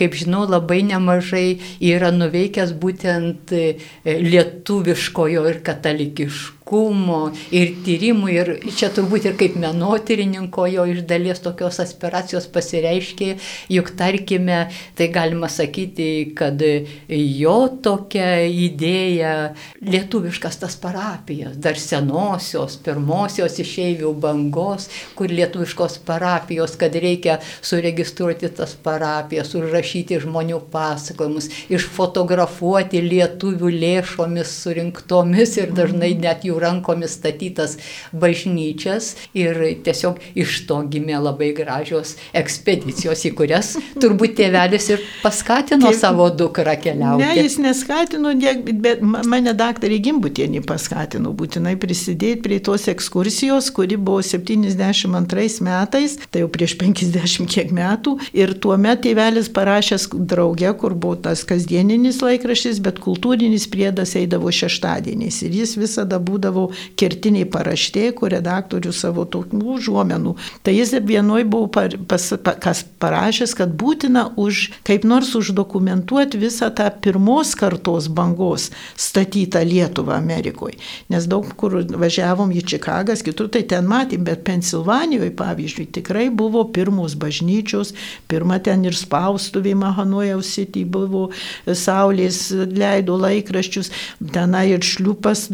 kaip 0.01 0.19
žinau, 0.19 0.45
labai 0.51 0.83
nemažai 0.87 1.47
yra 1.81 2.13
nuveikęs 2.15 2.77
būtent 2.81 3.57
lietuviškojo 4.05 5.49
ir 5.53 5.65
katalikiško 5.67 6.56
aiškumo 6.67 7.33
ir 7.53 7.75
tyrimų 7.85 8.31
ir 8.33 8.49
čia 8.75 8.91
turbūt 8.91 9.27
ir 9.27 9.37
kaip 9.39 9.57
menotyrininko 9.57 10.67
jo 10.67 10.87
iš 10.87 11.05
dalies 11.07 11.41
tokios 11.41 11.79
aspiracijos 11.81 12.47
pasireiškė, 12.51 13.37
juk 13.71 13.93
tarkime, 13.97 14.71
tai 14.97 15.09
galima 15.09 15.49
sakyti, 15.49 16.35
kad 16.35 16.61
jo 17.09 17.69
tokia 17.83 18.47
idėja 18.47 19.55
lietuviškas 19.81 20.59
tas 20.59 20.77
parapijas, 20.77 21.57
dar 21.57 21.77
senosios, 21.79 22.77
pirmosios 22.83 23.59
išeivių 23.63 24.13
bangos, 24.19 24.89
kur 25.15 25.31
lietuviškos 25.31 26.01
parapijos, 26.05 26.77
kad 26.77 26.95
reikia 26.95 27.39
suregistruoti 27.63 28.51
tas 28.51 28.75
parapijas, 28.75 29.55
užrašyti 29.55 30.19
žmonių 30.25 30.61
pasakojimus, 30.73 31.51
išfotografuoti 31.71 33.03
lietuvių 33.07 33.71
lėšomis 33.71 34.51
surinktomis 34.65 35.57
ir 35.61 35.73
dažnai 35.77 36.15
net 36.19 36.45
jų 36.47 36.56
jų 36.57 36.62
rankomis 36.64 37.16
statytas 37.16 37.77
bažnyčias 38.12 39.14
ir 39.37 39.61
tiesiog 39.85 40.21
iš 40.35 40.66
to 40.66 40.83
gimė 40.90 41.21
labai 41.23 41.53
gražios 41.57 42.16
ekspedicijos, 42.37 43.25
į 43.29 43.35
kurias 43.38 43.75
turbūt 44.03 44.37
tėvelis 44.40 44.90
ir 44.92 45.05
paskatino 45.23 45.90
Taip, 45.90 46.01
savo 46.01 46.29
dukrą 46.31 46.77
keliauti. 46.81 47.25
Ne, 47.25 47.33
jis 47.42 47.59
neskatino, 47.62 48.35
bet 48.83 49.03
mane 49.03 49.55
daktarė 49.57 50.01
Gimbutienį 50.07 50.62
paskatino 50.66 51.33
būtinai 51.37 51.77
prisidėti 51.81 52.42
prie 52.45 52.61
tos 52.61 52.87
ekskursijos, 52.92 53.71
kuri 53.75 53.97
buvo 53.97 54.23
72 54.25 55.62
metais, 55.64 56.19
tai 56.31 56.45
jau 56.45 56.51
prieš 56.53 56.77
50 56.81 57.49
kiek 57.51 57.73
metų. 57.75 58.16
Ir 58.37 58.55
tuo 58.61 58.77
metu 58.81 59.07
tėvelis 59.07 59.51
parašęs 59.55 60.09
draugę, 60.29 60.73
kur 60.81 60.95
buvo 60.95 61.16
tas 61.27 61.45
kasdieninis 61.47 62.23
laikraštis, 62.25 62.81
bet 62.83 62.99
kultūrinis 63.03 63.69
priedas 63.71 64.16
eidavo 64.19 64.51
šeštadieniais. 64.53 65.42
Ir 65.47 65.51
jis 65.61 65.77
visada 65.79 66.19
būdavo 66.19 66.46
būdavo 66.47 66.71
kertiniai 66.97 67.47
paraštė, 67.49 68.13
kur 68.15 68.31
redaktorius 68.31 69.01
savo 69.03 69.25
tokių 69.25 69.77
užuomenų. 69.77 70.35
Tai 70.63 70.75
jis 70.75 70.95
vienoje 71.03 71.45
buvo 71.45 71.69
par, 71.69 71.97
pas, 72.09 72.23
pa, 72.43 72.55
kas 72.55 72.85
parašęs, 73.01 73.55
kad 73.57 73.75
būtina 73.75 74.33
už, 74.37 74.71
kaip 74.87 75.05
nors 75.05 75.35
uždokumentuoti 75.35 76.39
visą 76.39 76.71
tą 76.71 76.91
pirmos 76.91 77.55
kartos 77.59 78.09
bangos 78.09 78.71
statytą 78.97 79.65
Lietuvą 79.65 80.17
Amerikoje. 80.17 80.79
Nes 81.11 81.27
daug 81.27 81.47
kur 81.57 81.83
važiavom 81.83 82.53
į 82.53 82.65
Čikagas, 82.67 83.25
kitur 83.27 83.49
tai 83.49 83.65
ten 83.67 83.87
matėm, 83.87 84.25
bet 84.27 84.45
Pensilvanijoje, 84.47 85.33
pavyzdžiui, 85.37 85.89
tikrai 85.99 86.29
buvo 86.31 86.65
pirmos 86.71 87.17
bažnyčios, 87.19 87.95
pirma 88.29 88.59
ten 88.63 88.85
ir 88.87 88.97
spaustuvė 88.97 89.75
Mahanojaus 89.79 90.53
City 90.57 90.85
buvo, 90.85 91.29
Saulės 91.67 92.51
leido 92.53 93.17
laikraščius, 93.21 93.91
tenai 94.33 94.67
ir 94.75 94.85
šliupas 94.87 95.47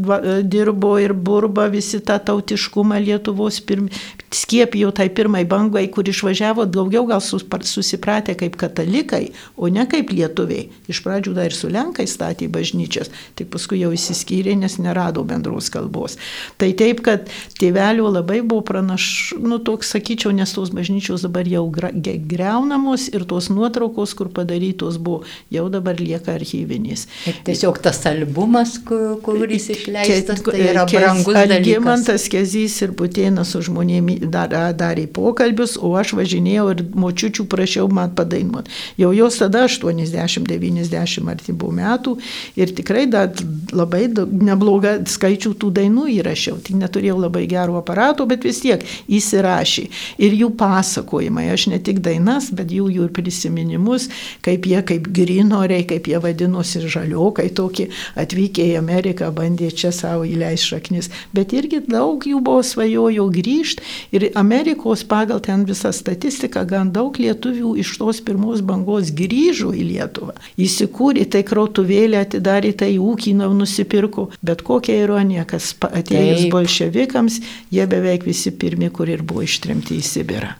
dirbo 0.42 0.81
dirbo 0.82 0.98
ir 0.98 1.12
burba 1.12 1.68
visi 1.70 2.00
tą 2.00 2.18
tautiškumą 2.18 2.98
Lietuvos 2.98 3.60
pirm, 3.60 3.88
skiepijo 4.34 4.90
tai 4.90 5.08
pirmai 5.10 5.44
bangai, 5.44 5.86
kur 5.90 6.08
išvažiavo 6.08 6.64
daugiau 6.66 7.06
gal 7.06 7.20
susipratę 7.20 8.34
kaip 8.34 8.56
katalikai, 8.56 9.30
o 9.56 9.68
ne 9.68 9.86
kaip 9.86 10.10
lietuviai. 10.10 10.68
Iš 10.88 11.02
pradžių 11.04 11.34
dar 11.34 11.50
ir 11.50 11.54
su 11.54 11.68
Lenkai 11.68 12.06
statė 12.06 12.48
bažnyčias, 12.48 13.10
tik 13.36 13.50
paskui 13.52 13.82
jau 13.82 13.92
įsiskyrė, 13.92 14.56
nes 14.56 14.78
nerado 14.78 15.22
bendros 15.24 15.70
kalbos. 15.70 16.18
Tai 16.58 16.72
taip, 16.72 17.02
kad 17.04 17.28
tėvelio 17.60 18.10
labai 18.10 18.40
buvo 18.42 18.64
pranaš, 18.66 19.34
nu 19.38 19.60
toks 19.62 19.92
sakyčiau, 19.94 20.32
nes 20.34 20.52
tos 20.52 20.72
bažnyčios 20.74 21.22
dabar 21.26 21.46
jau 21.46 21.68
greunamos 21.70 23.08
ir 23.12 23.26
tos 23.28 23.50
nuotraukos, 23.52 24.16
kur 24.16 24.32
padarytos 24.32 24.98
buvo, 24.98 25.22
jau 25.52 25.68
dabar 25.72 26.00
lieka 26.00 26.34
archyvinės. 26.34 27.06
Ir 27.28 27.40
tiesiog 27.46 27.78
tas 27.84 28.00
albumas, 28.08 28.78
kuris 28.82 29.70
išleistas, 29.76 30.42
tai 30.46 30.71
yra 30.72 30.86
brangus 30.88 31.34
dalykas. 31.34 31.58
Algimantas 31.58 32.26
Kezys 32.32 32.78
ir 32.84 32.94
Putėnas 32.98 33.52
su 33.52 33.62
žmonėmis 33.66 34.26
dar, 34.32 34.52
darė 34.78 35.06
pokalbius, 35.12 35.76
o 35.80 35.92
aš 35.98 36.14
važinėjau 36.18 36.66
ir 36.74 36.82
močiučių 36.98 37.46
prašiau 37.50 37.88
man 37.92 38.14
padainuoti. 38.16 38.72
Jau 39.00 39.12
jos 39.16 39.38
tada 39.40 39.64
80-90 39.68 41.30
artimų 41.32 41.70
metų 41.78 42.16
ir 42.58 42.72
tikrai 42.76 43.06
dar 43.10 43.32
labai 43.72 44.06
neblogą 44.12 44.98
skaičių 45.08 45.54
tų 45.60 45.72
dainų 45.78 46.08
įrašiau. 46.18 46.58
Tik 46.64 46.78
neturėjau 46.80 47.18
labai 47.22 47.44
gerų 47.50 47.78
aparatų, 47.80 48.26
bet 48.30 48.46
vis 48.48 48.62
tiek 48.64 48.84
įsirašė. 49.12 49.86
Ir 50.22 50.36
jų 50.42 50.52
pasakojimai, 50.60 51.48
aš 51.54 51.68
ne 51.72 51.80
tik 51.82 52.02
dainas, 52.04 52.50
bet 52.54 52.72
jų, 52.72 52.88
jų 52.96 53.08
prisiminimus, 53.14 54.08
kaip 54.44 54.66
jie 54.68 54.82
kaip 54.86 55.08
grinoriai, 55.14 55.86
kaip 55.88 56.08
jie 56.10 56.20
vadinosi 56.22 56.84
žaliokai 56.86 57.48
tokie 57.54 57.88
atvykę 58.18 58.66
į 58.72 58.78
Ameriką, 58.80 59.30
bandė 59.34 59.70
čia 59.74 59.92
savo 59.94 60.26
įleisti 60.28 60.61
šaknis. 60.64 61.10
Bet 61.34 61.52
irgi 61.56 61.82
daug 61.86 62.24
jų 62.26 62.40
buvo 62.44 62.62
svajojo 62.66 63.28
grįžti 63.34 63.84
ir 64.14 64.28
Amerikos 64.38 65.04
pagal 65.08 65.42
ten 65.44 65.66
visą 65.68 65.92
statistiką 65.94 66.64
gan 66.68 66.92
daug 66.94 67.18
lietuvių 67.18 67.74
iš 67.82 67.96
tos 68.00 68.22
pirmos 68.24 68.62
bangos 68.66 69.12
grįžo 69.16 69.72
į 69.76 69.86
Lietuvą. 69.92 70.36
Įsikūrė, 70.60 71.26
tai 71.32 71.44
krautuvėlę 71.48 72.22
atidarė, 72.22 72.72
tai 72.72 72.94
ūkį 73.02 73.36
nusipirko. 73.42 74.28
Bet 74.42 74.64
kokia 74.66 75.02
ironija, 75.04 75.44
kas 75.48 75.72
atėjus 75.88 76.48
bolševikams, 76.52 77.40
jie 77.74 77.86
beveik 77.90 78.26
visi 78.28 78.54
pirmi, 78.54 78.90
kur 78.90 79.10
ir 79.10 79.24
buvo 79.26 79.44
ištremti 79.46 79.98
į 79.98 80.06
Sibirą 80.06 80.54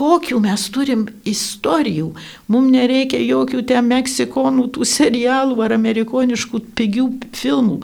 kokių 0.00 0.38
mes 0.40 0.64
turim 0.72 1.04
istorijų. 1.28 2.10
Mums 2.50 2.72
nereikia 2.72 3.20
jokių 3.20 3.62
ten 3.68 3.88
meksikonų, 3.90 4.68
tų 4.74 4.86
serialų 4.88 5.60
ar 5.64 5.74
amerikoniškų 5.76 6.62
pigių 6.78 7.06
filmų. 7.36 7.80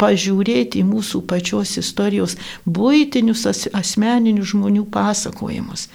Pažiūrėti 0.00 0.82
į 0.82 0.88
mūsų 0.88 1.22
pačios 1.30 1.76
istorijos 1.80 2.36
būtinius 2.66 3.46
as, 3.50 3.66
asmeninius 3.76 4.54
žmonių 4.54 4.86
pasakojimus. 4.90 5.86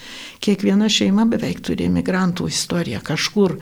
Kiekviena 0.44 0.90
šeima 0.92 1.28
beveik 1.30 1.64
turi 1.66 1.90
imigrantų 1.90 2.48
istoriją 2.54 3.02
kažkur 3.04 3.58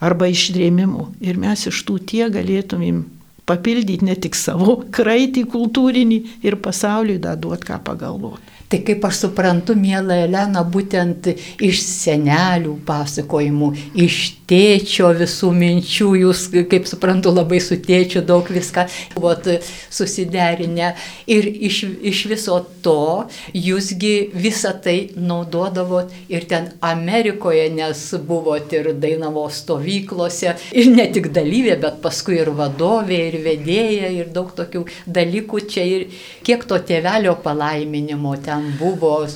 arba 0.00 0.30
išrėmimų. 0.32 1.10
Ir 1.26 1.40
mes 1.42 1.66
iš 1.68 1.82
tų 1.88 1.98
tie 2.12 2.30
galėtumėm 2.32 3.02
papildyti 3.50 4.06
ne 4.06 4.14
tik 4.16 4.38
savo 4.38 4.78
kraitį 4.94 5.44
kultūrinį 5.50 6.22
ir 6.46 6.56
pasauliui 6.62 7.18
dar 7.20 7.36
duoti 7.40 7.68
ką 7.72 7.80
pagalvoti. 7.84 8.59
Tai 8.70 8.78
kaip 8.86 9.02
aš 9.02 9.24
suprantu, 9.24 9.74
mėla 9.74 10.20
Elena, 10.28 10.60
būtent 10.62 11.26
iš 11.66 11.80
senelių 11.82 12.76
pasakojimų, 12.86 13.70
iš 13.98 14.18
tėčio 14.50 15.08
visų 15.18 15.50
minčių, 15.54 16.10
jūs, 16.20 16.44
kaip 16.70 16.86
suprantu, 16.86 17.32
labai 17.34 17.58
su 17.62 17.80
tėčiu 17.82 18.22
daug 18.26 18.46
viską 18.46 18.84
buvot 19.16 19.48
susiderinę. 19.90 20.92
Ir 21.30 21.48
iš, 21.50 21.80
iš 22.12 22.20
viso 22.30 22.60
to 22.84 23.26
jūsgi 23.58 24.12
visą 24.38 24.76
tai 24.84 24.96
naudodavot 25.18 26.14
ir 26.30 26.46
ten 26.50 26.70
Amerikoje, 26.78 27.66
nes 27.74 28.04
buvot 28.26 28.70
ir 28.78 28.92
Dainavo 29.02 29.48
stovyklose, 29.50 30.54
ir 30.78 30.92
ne 30.94 31.08
tik 31.10 31.32
dalyvė, 31.34 31.74
bet 31.82 31.98
paskui 32.06 32.38
ir 32.38 32.52
vadovė, 32.54 33.20
ir 33.32 33.40
vedėja, 33.46 34.14
ir 34.14 34.30
daug 34.34 34.54
tokių 34.54 34.86
dalykų 35.10 35.64
čia. 35.66 35.90
Ir 35.90 36.06
kiek 36.46 36.62
to 36.70 36.78
tėvelio 36.86 37.34
palaiminimo 37.42 38.38
ten 38.46 38.59
ten 38.60 38.76
buvo 38.78 39.26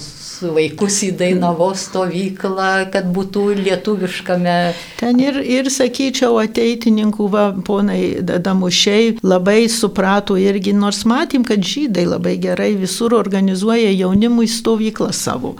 vaikus 0.42 0.98
į 1.06 1.10
Dainavo 1.18 1.70
stovyklą, 1.78 2.90
kad 2.92 3.06
būtų 3.14 3.44
lietuviškame. 3.60 4.56
Ten 4.98 5.20
ir, 5.22 5.38
ir 5.38 5.70
sakyčiau, 5.72 6.36
ateitininkų, 6.42 7.28
va, 7.30 7.44
ponai 7.64 8.18
Damušiai 8.20 9.18
labai 9.24 9.68
suprato 9.70 10.36
irgi, 10.40 10.74
nors 10.76 11.04
matym, 11.08 11.44
kad 11.46 11.62
žydai 11.64 12.06
labai 12.08 12.34
gerai 12.42 12.72
visur 12.78 13.14
organizuoja 13.16 13.92
jaunimui 13.94 14.48
stovyklą 14.50 15.12
savo. 15.14 15.54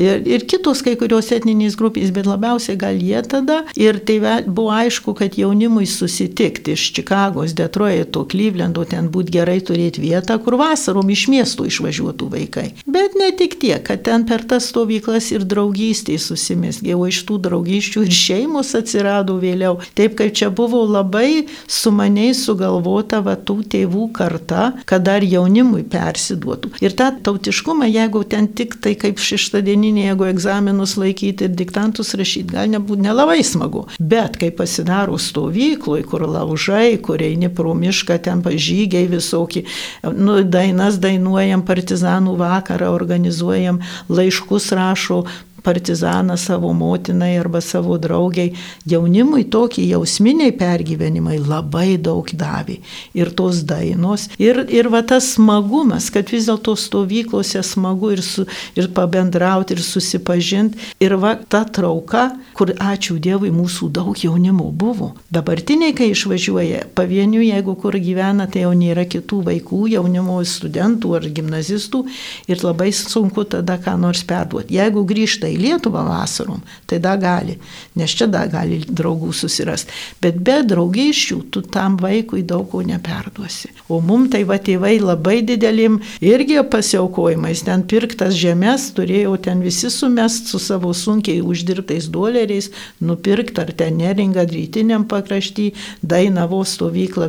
Ir, 0.00 0.22
ir 0.28 0.46
kitos 0.48 0.84
kai 0.86 0.96
kurios 1.00 1.32
etninės 1.34 1.76
grupės, 1.80 2.12
bet 2.14 2.30
labiausiai 2.30 2.78
gal 2.80 3.00
jie 3.00 3.20
tada. 3.26 3.64
Ir 3.76 4.00
tai 4.06 4.20
buvo 4.46 4.70
aišku, 4.74 5.16
kad 5.18 5.36
jaunimui 5.40 5.88
susitikti 5.90 6.76
iš 6.78 6.86
Čikagos, 6.96 7.56
Detroito, 7.58 8.24
Klyvlendo, 8.30 8.86
ten 8.88 9.10
būtų 9.12 9.36
gerai 9.40 9.58
turėti 9.64 10.04
vietą, 10.06 10.38
kur 10.42 10.56
vasarom 10.60 11.10
iš 11.10 11.26
miestų 11.32 11.68
išvažiuotų 11.70 12.30
vaikai. 12.30 12.68
Bet 12.86 13.09
ne 13.18 13.30
tik 13.36 13.56
tiek, 13.60 13.82
kad 13.86 14.02
ten 14.06 14.26
per 14.28 14.44
tas 14.48 14.68
stovyklas 14.70 15.30
ir 15.34 15.44
draugystė 15.48 16.18
susimesgė, 16.20 16.94
o 16.94 17.06
iš 17.10 17.22
tų 17.28 17.38
draugysčių 17.46 18.04
ir 18.06 18.14
šeimos 18.14 18.74
atsirado 18.78 19.38
vėliau. 19.40 19.78
Taip 19.98 20.16
kaip 20.18 20.34
čia 20.36 20.50
buvo 20.54 20.82
labai 20.86 21.46
sumaniai 21.70 22.34
sugalvota 22.36 23.22
va 23.24 23.36
tų 23.36 23.56
tėvų 23.74 24.10
karta, 24.16 24.70
kad 24.84 25.04
dar 25.06 25.24
jaunimui 25.24 25.82
persiduotų. 25.90 26.74
Ir 26.84 26.94
tą 26.98 27.10
tautiškumą, 27.26 27.88
jeigu 27.90 28.22
ten 28.28 28.48
tik 28.48 28.76
tai 28.84 28.94
kaip 29.00 29.20
šeštadieninė, 29.22 30.10
jeigu 30.10 30.28
egzaminus 30.30 30.96
laikyti 31.00 31.48
ir 31.48 31.56
diktantus 31.56 32.14
rašyti, 32.18 32.54
gal 32.54 32.70
nebūtų 32.74 33.08
nelabai 33.08 33.40
smagu. 33.46 33.86
Bet 33.98 34.38
kai 34.40 34.52
pasidaro 34.54 35.18
stovykloj, 35.20 36.04
kur 36.10 36.26
laužai, 36.28 36.98
kur 37.02 37.22
eini 37.24 37.50
pro 37.52 37.74
mišką, 37.78 38.20
ten 38.24 38.44
pažygiai 38.44 39.08
visokie, 39.10 39.64
nu, 40.04 40.40
dainas 40.44 41.00
dainuojam, 41.02 41.64
partizanų 41.66 42.36
vakarą 42.40 42.90
organizuojam, 43.00 43.80
laiškus 44.08 44.72
rašo 44.72 45.24
partizaną 45.62 46.36
savo 46.36 46.72
motinai 46.72 47.36
arba 47.38 47.60
savo 47.60 47.98
draugiai. 47.98 48.54
Jaunimui 48.86 49.44
tokie 49.44 49.84
jausminiai 49.88 50.52
pergyvenimai 50.56 51.38
labai 51.38 51.98
daug 51.98 52.30
davė. 52.32 52.80
Ir 53.14 53.32
tos 53.36 53.62
dainos. 53.68 54.28
Ir, 54.40 54.64
ir 54.68 54.90
va 54.92 55.02
tas 55.06 55.34
smagumas, 55.34 56.10
kad 56.14 56.30
vis 56.32 56.48
dėlto 56.48 56.76
stovyklose 56.78 57.62
smagu 57.66 58.12
ir, 58.14 58.22
su, 58.24 58.46
ir 58.78 58.90
pabendrauti, 58.96 59.76
ir 59.76 59.84
susipažinti. 59.84 60.78
Ir 61.00 61.16
va 61.20 61.36
ta 61.36 61.64
trauka, 61.64 62.30
kur 62.56 62.72
ačiū 62.74 63.18
Dievui 63.20 63.52
mūsų 63.54 63.90
daug 63.94 64.16
jaunimo 64.18 64.70
buvo. 64.72 65.12
Dabartiniai, 65.32 65.94
kai 65.96 66.10
išvažiuoja, 66.14 66.86
pavienių, 66.96 67.42
jeigu 67.50 67.76
kur 67.80 67.96
gyvena, 68.00 68.48
tai 68.50 68.64
jau 68.64 68.72
nėra 68.76 69.04
kitų 69.10 69.42
vaikų, 69.50 69.82
jaunimo 69.94 70.40
studentų 70.46 71.14
ar 71.18 71.28
gimnazistų. 71.28 72.04
Ir 72.50 72.64
labai 72.64 72.90
sunku 72.96 73.44
tada 73.48 73.76
ką 73.80 73.96
nors 74.00 74.22
perduoti. 74.26 74.76
Jeigu 74.78 75.04
grįžta 75.08 75.49
į 75.50 75.58
Lietuvą 75.60 76.02
vasarom, 76.06 76.62
tai 76.86 77.00
da 77.02 77.16
gali, 77.20 77.56
nes 77.98 78.14
čia 78.16 78.28
da 78.30 78.44
gali 78.50 78.80
draugų 78.86 79.32
susirasti. 79.36 79.92
Bet 80.22 80.38
be 80.44 80.60
draugysčių 80.66 81.40
tu 81.52 81.62
tam 81.62 81.98
vaikui 82.00 82.42
daug 82.46 82.68
ko 82.70 82.82
neperduosi. 82.86 83.70
O 83.90 84.00
mum 84.04 84.28
tai 84.30 84.42
va 84.48 84.58
tėvai 84.62 84.96
labai 85.02 85.40
didelim 85.46 85.98
irgi 86.24 86.60
pasiaukojimais, 86.70 87.64
ten 87.66 87.84
pirktas 87.90 88.36
žemės, 88.38 88.90
turėjau 88.96 89.36
ten 89.42 89.64
visi 89.64 89.90
sumest 89.90 90.50
su 90.50 90.60
savo 90.62 90.92
sunkiai 90.96 91.42
uždirbtais 91.42 92.08
doleriais, 92.12 92.70
nupirkti 93.00 93.64
ar 93.64 93.72
ten 93.76 93.98
neringa 94.00 94.46
rytiniam 94.48 95.06
pakrašty, 95.10 95.70
Dainavo 96.02 96.62
stovyklą 96.64 97.28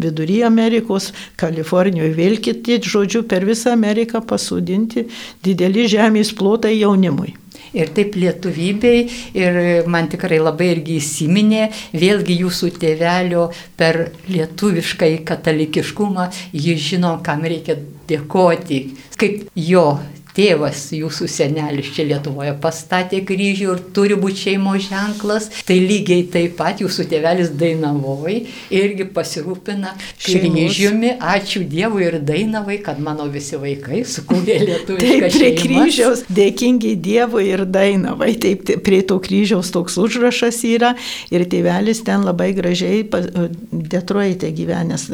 vidury 0.00 0.42
Amerikos, 0.46 1.12
Kalifornijoje 1.40 2.14
vėl 2.16 2.40
kiti, 2.44 2.80
žodžiu, 2.94 3.24
per 3.28 3.46
visą 3.48 3.72
Ameriką 3.76 4.22
pasodinti 4.26 5.06
dideli 5.44 5.88
žemės 5.90 6.34
plotai 6.36 6.76
jaunimui 6.78 7.41
ir 7.76 7.92
taip 7.96 8.16
lietuvybei. 8.18 9.04
Ir 9.38 9.88
man 9.90 10.10
tikrai 10.12 10.40
labai 10.42 10.72
irgi 10.76 10.98
įsiminė, 11.00 11.68
vėlgi 11.96 12.38
jūsų 12.42 12.72
tėvelio 12.82 13.48
per 13.78 14.04
lietuviškai 14.30 15.12
katalikiškumą, 15.28 16.30
jis 16.52 16.88
žino, 16.92 17.16
kam 17.24 17.44
reikia 17.48 17.78
dėkoti, 18.08 18.82
kaip 19.18 19.46
jo 19.58 19.86
tėvas, 20.36 20.86
jūsų 20.96 21.28
senelis 21.30 21.90
čia 21.92 22.06
Lietuvoje 22.08 22.54
pastatė 22.62 23.22
kryžių 23.28 23.68
ir 23.74 23.82
turi 23.96 24.16
būti 24.20 24.46
šeimos 24.46 24.86
ženklas, 24.88 25.48
tai 25.68 25.78
lygiai 25.82 26.24
taip 26.32 26.56
pat 26.58 26.80
jūsų 26.82 27.06
tėvelis 27.10 27.52
Dainavoj 27.60 28.38
irgi 28.72 29.06
pasirūpina 29.12 29.94
kryžiumi. 30.22 31.14
Ačiū 31.32 31.64
Dievui 31.68 32.06
ir 32.08 32.18
Dainavai, 32.24 32.78
kad 32.84 33.00
mano 33.02 33.28
visi 33.32 33.60
vaikai 33.60 34.02
sukūrė 34.08 34.58
lietuvišką 34.68 35.28
šeimą. 35.28 35.30
Prie 35.36 35.52
kryžiaus 35.60 36.24
dėkingi 36.32 36.94
Dievui 37.02 37.46
ir 37.50 37.66
Dainavai. 37.68 38.32
Taip, 38.42 38.64
prie 38.86 39.02
to 39.06 39.18
kryžiaus 39.22 39.72
toks 39.74 39.98
užrašas 40.00 40.62
yra 40.68 40.94
ir 41.32 41.44
tėvelis 41.52 42.02
ten 42.06 42.24
labai 42.26 42.52
gražiai 42.56 43.04
Detroite 43.92 44.48
gyvenęs, 44.54 45.06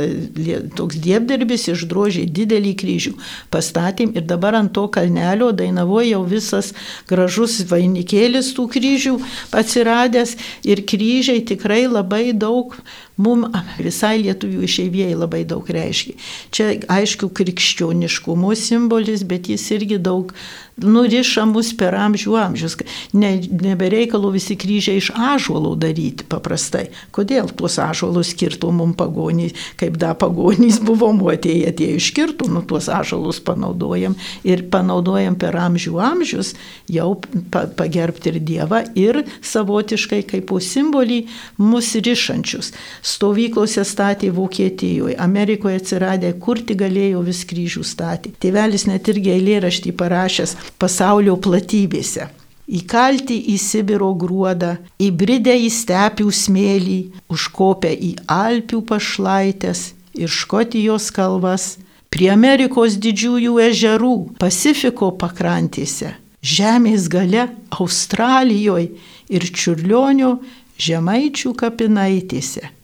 toks 0.78 0.98
dievdirbis 1.02 1.68
išdrožė 1.74 2.24
didelį 2.34 2.74
kryžių. 2.78 3.14
Pastatėm 3.52 4.14
ir 4.16 4.26
dabar 4.28 4.56
ant 4.58 4.72
to 4.76 4.86
kalbėjome 4.92 5.07
kalnelio, 5.08 5.52
Dainavoje 5.52 6.12
jau 6.12 6.22
visas 6.24 6.72
gražus 7.08 7.62
vainikėlis 7.68 8.52
tų 8.56 8.68
kryžių 8.74 9.16
atsiradęs. 9.52 10.36
Ir 10.64 10.84
kryžiai 10.84 11.44
tikrai 11.44 11.86
labai 11.88 12.32
daug 12.32 12.76
mums 13.18 13.50
visai 13.82 14.16
lietuvių 14.22 14.62
išeivėjai 14.68 15.18
labai 15.18 15.42
daug 15.48 15.66
reiškia. 15.68 16.16
Čia 16.54 16.70
aišku 16.98 17.30
krikščioniškumo 17.34 18.54
simbolis, 18.58 19.26
bet 19.28 19.50
jis 19.50 19.66
irgi 19.74 19.98
daug 19.98 20.34
nuriša 20.78 21.44
mus 21.48 21.70
per 21.76 21.94
amžių 21.98 22.34
amžius. 22.38 22.76
Ne, 23.16 23.32
nebereikalo 23.62 24.30
visi 24.34 24.56
kryžiai 24.58 25.00
iš 25.00 25.10
ažuolų 25.14 25.74
daryti 25.80 26.26
paprastai. 26.30 26.88
Kodėl 27.14 27.50
tuos 27.50 27.78
ažuolus 27.82 28.32
skirtų 28.34 28.70
mums 28.74 28.98
pagonys, 28.98 29.56
kaip 29.80 29.98
da 30.00 30.14
pagonys 30.18 30.80
buvo 30.88 31.10
muotėję, 31.16 31.72
tie 31.78 31.90
iškirtų, 31.98 32.50
nu 32.54 32.62
tuos 32.66 32.88
ažuolus 32.92 33.40
panaudojam 33.44 34.16
ir 34.46 34.64
panaudojam 34.72 35.38
per 35.38 35.58
amžių 35.58 35.98
amžius 36.02 36.54
jau 36.90 37.14
pa, 37.52 37.66
pagerbti 37.66 38.32
ir 38.32 38.40
Dievą 38.48 38.82
ir 38.98 39.22
savotiškai 39.44 40.22
kaip 40.28 40.50
simbolį 40.64 41.18
mus 41.60 41.90
rišančius. 41.94 42.72
Stovyklose 43.08 43.84
statė 43.88 44.28
Vokietijoje, 44.34 45.16
Amerikoje 45.22 45.78
atsiradė, 45.80 46.34
kur 46.42 46.60
tik 46.60 46.82
galėjo 46.82 47.22
vis 47.24 47.40
kryžių 47.48 47.84
statė. 47.86 48.34
Tėvelis 48.42 48.84
net 48.90 49.08
irgi 49.08 49.32
eilėraštį 49.36 49.94
parašęs 49.96 50.54
pasaulio 50.82 51.38
platybėse. 51.40 52.28
Įkalti 52.68 53.38
į 53.54 53.56
Sibiro 53.62 54.10
gruodą, 54.12 54.74
įbridę 55.00 55.54
į 55.56 55.70
stepių 55.72 56.28
smėlį, 56.42 56.98
užkopę 57.32 57.94
į 57.94 58.12
Alpių 58.28 58.82
pašlaitės 58.90 59.84
ir 60.18 60.28
Škotijos 60.28 61.08
kalvas, 61.16 61.78
prie 62.12 62.28
Amerikos 62.34 63.00
didžiųjų 63.00 63.58
ežerų, 63.70 64.14
Pasifiko 64.42 65.14
pakrantėse, 65.16 66.12
žemės 66.44 67.08
gale 67.08 67.48
Australijoje 67.80 68.90
ir 69.32 69.48
Čiurlionio 69.48 70.34
žemaičių 70.76 71.56
kapinaitėse 71.56 72.74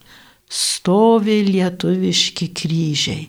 stovi 0.51 1.43
lietuviški 1.49 2.51
kryžiai 2.57 3.29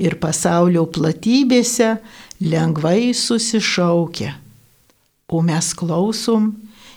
ir 0.00 0.16
pasaulio 0.20 0.86
platybėse 0.88 1.96
lengvai 2.40 3.12
susišaukia. 3.16 4.34
O 5.30 5.42
mes 5.46 5.72
klausom 5.76 6.50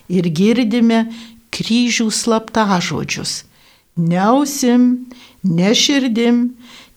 ir 0.09 0.30
girdime 0.30 1.03
kryžių 1.53 2.07
slaptažodžius. 2.09 3.43
Neusim, 3.93 5.05
neširdim, 5.45 6.47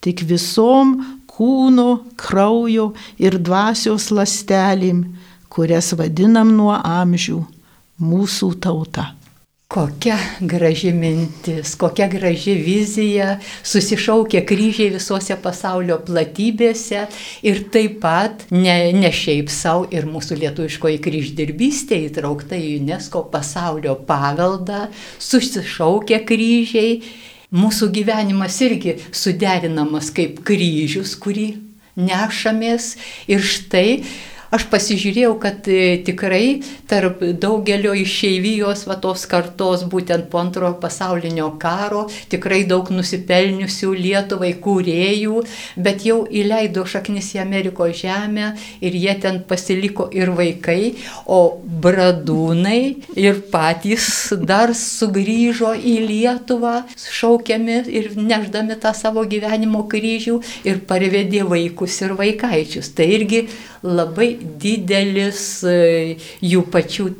tik 0.00 0.22
visom 0.24 0.94
kūno, 1.28 2.06
kraujo 2.16 2.92
ir 3.20 3.36
dvasios 3.36 4.08
lastelėm, 4.14 5.04
kurias 5.52 5.92
vadinam 5.98 6.54
nuo 6.56 6.72
amžių 6.76 7.42
mūsų 8.00 8.54
tauta. 8.64 9.15
Kokia 9.66 10.14
graži 10.40 10.92
mintis, 10.94 11.72
kokia 11.74 12.06
graži 12.06 12.52
vizija, 12.54 13.32
susišaukia 13.66 14.44
kryžiai 14.46 14.92
visose 14.94 15.34
pasaulio 15.42 15.96
platybėse 16.06 17.00
ir 17.42 17.64
taip 17.74 17.96
pat 18.04 18.44
ne, 18.54 18.76
ne 18.94 19.10
šiaip 19.10 19.50
savo 19.50 19.88
ir 19.90 20.06
mūsų 20.06 20.38
lietuviškoji 20.44 21.00
kryždirbystė 21.02 21.98
įtraukta 22.04 22.54
į 22.54 22.76
UNESCO 22.84 23.24
pasaulio 23.32 23.96
paveldą, 24.06 24.84
susišaukia 25.18 26.20
kryžiai, 26.30 27.00
mūsų 27.50 27.90
gyvenimas 27.98 28.60
irgi 28.62 29.00
suderinamas 29.10 30.12
kaip 30.14 30.44
kryžius, 30.46 31.18
kurį 31.18 31.48
nešamės. 31.98 32.92
Ir 33.26 33.42
štai 33.42 33.88
aš 34.54 34.66
pasižiūrėjau, 34.70 35.32
kad 35.42 35.66
e, 35.70 35.98
tikrai 36.06 36.60
tarp 36.88 37.22
daugelio 37.40 37.94
išeivijos 37.96 38.86
va 38.88 38.98
tos 39.02 39.26
kartos, 39.30 39.84
būtent 39.90 40.28
po 40.30 40.40
antrojo 40.42 40.76
pasaulinio 40.82 41.52
karo, 41.62 42.06
tikrai 42.32 42.64
daug 42.68 42.90
nusipelniusių 42.94 43.92
Lietuvai 43.96 44.52
kūrėjų, 44.62 45.42
bet 45.82 46.06
jau 46.06 46.22
įleido 46.30 46.86
šaknis 46.86 47.32
į 47.36 47.42
Amerikos 47.44 47.96
žemę 48.02 48.52
ir 48.84 48.96
jie 48.96 49.16
ten 49.22 49.42
pasiliko 49.48 50.08
ir 50.14 50.32
vaikai, 50.36 50.94
o 51.26 51.58
bradūnai 51.82 52.80
ir 53.18 53.42
patys 53.52 54.08
dar 54.46 54.74
sugrįžo 54.76 55.74
į 55.76 55.96
Lietuvą, 56.06 56.76
šaukiami 56.96 57.78
ir 57.90 58.12
neždami 58.16 58.78
tą 58.80 58.92
savo 58.96 59.24
gyvenimo 59.28 59.84
kryžių 59.90 60.38
ir 60.68 60.82
parvedė 60.88 61.44
vaikus 61.48 62.00
ir 62.04 62.14
vaikaičius. 62.18 62.92
Tai 62.96 63.08
irgi 63.18 63.46
labai 63.86 64.34
didelis 64.62 65.42
e, 65.66 66.16
jų 66.44 66.64
pačių 66.72 67.10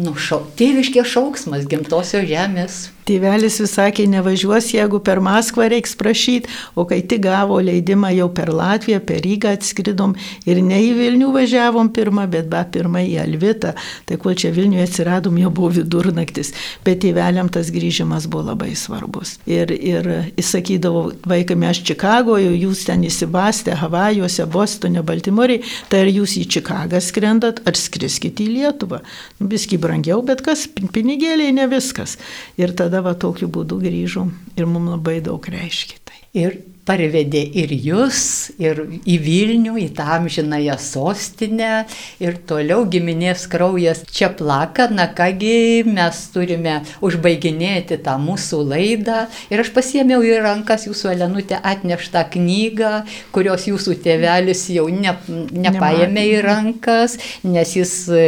nu, 0.00 0.14
šau, 0.14 0.42
tėviškė 0.58 1.04
šauksmas 1.06 1.66
gimtosios 1.70 2.26
žemės. 2.30 2.80
Tėvelis 3.08 3.56
vis 3.62 3.72
sakė, 3.78 4.04
nevažiuos, 4.10 4.68
jeigu 4.74 5.00
per 5.04 5.20
Maskvą 5.24 5.68
reiks 5.72 5.96
prašyti, 5.98 6.50
o 6.78 6.84
kai 6.88 7.00
tik 7.06 7.22
gavo 7.24 7.56
leidimą 7.64 8.12
jau 8.12 8.28
per 8.34 8.52
Latviją, 8.52 9.00
per 9.06 9.22
Rygą 9.24 9.54
atskridom 9.56 10.14
ir 10.48 10.60
ne 10.64 10.78
į 10.84 10.90
Vilnių 10.98 11.30
važiavom 11.34 11.90
pirmą, 11.96 12.26
bet 12.30 12.50
be 12.52 12.60
pirmą 12.76 13.02
į 13.08 13.16
Alvitą. 13.24 13.72
Tai 14.08 14.18
kol 14.22 14.36
čia 14.38 14.52
Vilniuje 14.54 14.84
atsiradom, 14.84 15.38
jau 15.40 15.52
buvo 15.54 15.72
vidurnaktis. 15.80 16.52
Bet 16.84 17.00
tėveliam 17.04 17.48
tas 17.52 17.72
grįžimas 17.72 18.28
buvo 18.30 18.50
labai 18.50 18.74
svarbus. 18.78 19.38
Ir, 19.48 19.72
ir 19.72 20.10
jis 20.36 20.52
sakydavo, 20.56 21.06
vaikai, 21.30 21.56
mes 21.60 21.80
Čikagoje, 21.90 22.52
jūs 22.60 22.84
ten 22.88 23.04
įsibastę 23.08 23.78
Havajuose, 23.80 24.46
Bostone, 24.50 25.04
Baltimorėje, 25.06 25.64
tai 25.88 26.04
ar 26.04 26.12
jūs 26.12 26.36
į 26.40 26.46
Čikagą 26.56 27.00
skrendat, 27.02 27.62
ar 27.66 27.78
skriskite 27.78 28.44
į 28.44 28.50
Lietuvą. 28.58 29.00
Nu, 29.40 29.48
Viski 29.50 29.80
brangiau, 29.80 30.20
bet 30.26 30.44
kas, 30.46 30.66
pinigėliai 30.68 31.54
ne 31.56 31.66
viskas. 31.70 32.18
Ir 32.60 32.74
tada 32.76 32.89
tada 32.90 33.04
va 33.06 33.12
tokiu 33.14 33.46
būdu 33.46 33.76
grįžom 33.84 34.32
ir 34.58 34.66
mums 34.66 34.90
labai 34.90 35.20
daug 35.22 35.44
reiškia. 35.46 36.00
Tai. 36.02 36.18
Ir 36.34 36.56
parvedė 36.90 37.42
ir 37.62 37.70
jūs, 37.70 38.50
ir 38.58 38.80
į 39.06 39.16
Vilnių, 39.22 39.76
į 39.78 39.88
tą 39.94 40.06
amžinąją 40.16 40.74
sostinę, 40.82 41.84
ir 42.22 42.38
toliau 42.48 42.82
giminės 42.90 43.46
kraujas 43.50 44.02
čia 44.10 44.30
plaka, 44.34 44.88
na 44.90 45.06
kągi 45.14 45.84
mes 45.86 46.18
turime 46.34 46.80
užbaiginėti 47.04 48.00
tą 48.02 48.16
mūsų 48.22 48.62
laidą. 48.72 49.20
Ir 49.52 49.62
aš 49.62 49.70
pasiemiau 49.76 50.24
į 50.26 50.40
rankas 50.42 50.88
jūsų 50.88 51.12
Elenutę 51.14 51.60
atneštą 51.62 52.24
knygą, 52.34 52.92
kurios 53.34 53.68
jūsų 53.70 53.94
tėvelis 54.02 54.66
jau 54.74 54.88
ne, 54.90 55.14
nepaėmė 55.28 56.26
į 56.32 56.42
rankas, 56.46 57.16
nes 57.46 57.76
jis 57.76 57.94
e, 58.10 58.26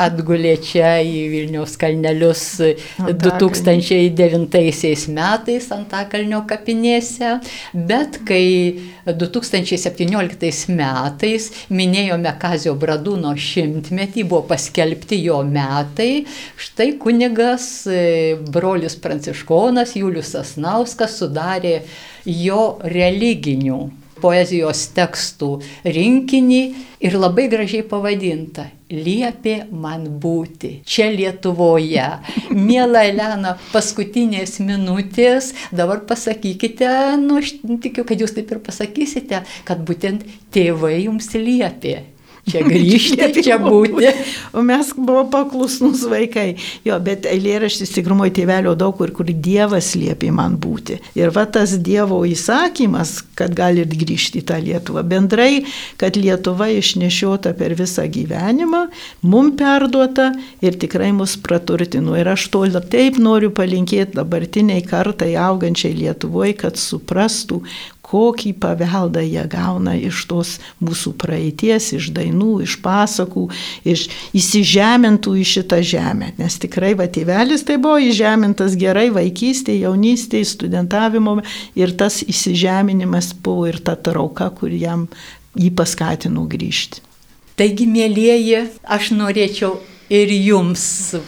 atgulė 0.00 0.56
čia 0.64 0.98
į 1.00 1.28
Vilniaus 1.32 1.78
kalnelius 1.80 2.44
2009 3.00 5.08
metais 5.14 5.70
Antakalnio 5.74 6.42
kapinėse. 6.48 7.38
Bet 7.72 7.93
kai 8.28 8.44
2017 9.06 10.74
metais 10.74 11.48
minėjome 11.72 12.32
Kazio 12.40 12.74
Bradūno 12.80 13.34
šimtmetį, 13.38 14.26
buvo 14.28 14.44
paskelbti 14.52 15.20
jo 15.24 15.40
metai, 15.48 16.24
štai 16.60 16.92
kunigas 17.00 17.66
e, 17.90 18.38
brolis 18.54 18.96
Pranciškonas 19.00 19.96
Julius 19.98 20.34
Asnauskas 20.40 21.18
sudarė 21.20 21.80
jo 22.24 22.78
religinių 22.84 24.03
poezijos 24.22 24.86
tekstų 24.96 25.50
rinkinį 25.84 26.62
ir 27.04 27.18
labai 27.18 27.48
gražiai 27.52 27.84
pavadinta 27.88 28.70
liepė 28.94 29.54
man 29.72 30.06
būti 30.20 30.78
čia 30.88 31.08
Lietuvoje. 31.14 32.06
Mėla 32.68 33.04
Elena, 33.10 33.56
paskutinės 33.72 34.58
minutės, 34.64 35.52
dabar 35.74 36.04
pasakykite, 36.08 36.88
nu 37.22 37.40
aš 37.42 37.56
tikiu, 37.82 38.06
kad 38.06 38.20
jūs 38.20 38.36
taip 38.36 38.52
ir 38.54 38.62
pasakysite, 38.64 39.44
kad 39.68 39.86
būtent 39.88 40.26
tėvai 40.54 41.04
jums 41.04 41.32
liepė 41.34 42.13
čia 42.48 42.62
grįžti, 42.66 43.28
čia 43.44 43.58
būti. 43.62 44.10
O 44.54 44.62
mes 44.66 44.92
buvome 44.96 45.30
paklusnus 45.32 46.04
vaikai. 46.10 46.54
Jo, 46.86 46.98
bet 47.04 47.28
eilėraštis 47.28 47.94
tikrumo 47.94 48.26
tėvelio 48.34 48.74
daug 48.78 48.96
kur, 48.98 49.12
kur 49.14 49.28
Dievas 49.28 49.92
liepė 49.98 50.30
man 50.34 50.58
būti. 50.60 51.00
Ir 51.18 51.32
va 51.34 51.46
tas 51.50 51.76
Dievo 51.84 52.20
įsakymas, 52.28 53.16
kad 53.38 53.54
galit 53.56 53.94
grįžti 53.94 54.42
į 54.42 54.46
tą 54.50 54.60
Lietuvą. 54.62 55.04
Bendrai, 55.08 55.64
kad 56.00 56.18
Lietuva 56.18 56.68
išnešiota 56.74 57.54
per 57.58 57.76
visą 57.78 58.06
gyvenimą, 58.10 58.84
mum 59.26 59.52
perduota 59.58 60.30
ir 60.64 60.78
tikrai 60.80 61.12
mus 61.16 61.36
praturtino. 61.40 62.16
Ir 62.18 62.34
aš 62.34 62.48
to 62.52 62.64
taip 62.90 63.18
noriu 63.20 63.50
palinkėti 63.54 64.16
dabartiniai 64.18 64.84
kartai 64.86 65.34
augančiai 65.40 65.94
Lietuvoje, 65.96 66.54
kad 66.64 66.80
suprastų, 66.80 67.62
kokį 68.04 68.52
paveldą 68.60 69.22
jie 69.24 69.44
gauna 69.50 69.94
iš 69.96 70.24
tos 70.30 70.56
mūsų 70.84 71.14
praeities, 71.20 71.92
iš 71.96 72.10
dainų, 72.16 72.64
iš 72.66 72.76
pasakų, 72.84 73.46
iš 73.88 74.06
įsižemintų 74.36 75.36
į 75.40 75.46
šitą 75.54 75.80
žemę. 75.84 76.32
Nes 76.40 76.58
tikrai 76.62 76.92
va 76.98 77.08
tėvelis 77.08 77.64
tai 77.66 77.78
buvo 77.80 77.96
įžemintas 78.04 78.76
gerai 78.80 79.08
vaikystėje, 79.14 79.86
jaunystėje, 79.86 80.50
studentavimo 80.52 81.38
ir 81.78 81.96
tas 81.96 82.20
įsižeminimas 82.22 83.32
buvo 83.44 83.70
ir 83.72 83.80
ta 83.84 83.96
trauka, 83.96 84.50
kur 84.54 84.72
jam 84.72 85.08
jį 85.56 85.72
paskatino 85.78 86.44
grįžti. 86.50 87.02
Taigi, 87.54 87.86
mėlyjeji, 87.86 88.64
aš 88.82 89.12
norėčiau 89.14 89.76
ir 90.12 90.30
jums 90.32 90.84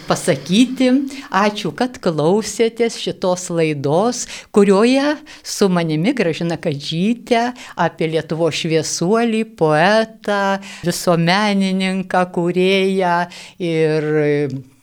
pasakyti, 0.08 0.90
ačiū, 1.30 1.72
kad 1.76 1.98
klausėtės 2.02 2.98
šitos 3.00 3.48
laidos, 3.54 4.26
kurioje 4.54 5.16
su 5.46 5.70
manimi 5.72 6.14
gražina 6.16 6.58
Kadžytė 6.60 7.50
apie 7.80 8.10
Lietuvo 8.12 8.50
šviesuolį, 8.52 9.42
poetą, 9.58 10.60
visuomenininką, 10.86 12.24
kūrėją 12.36 13.18
ir 13.62 14.10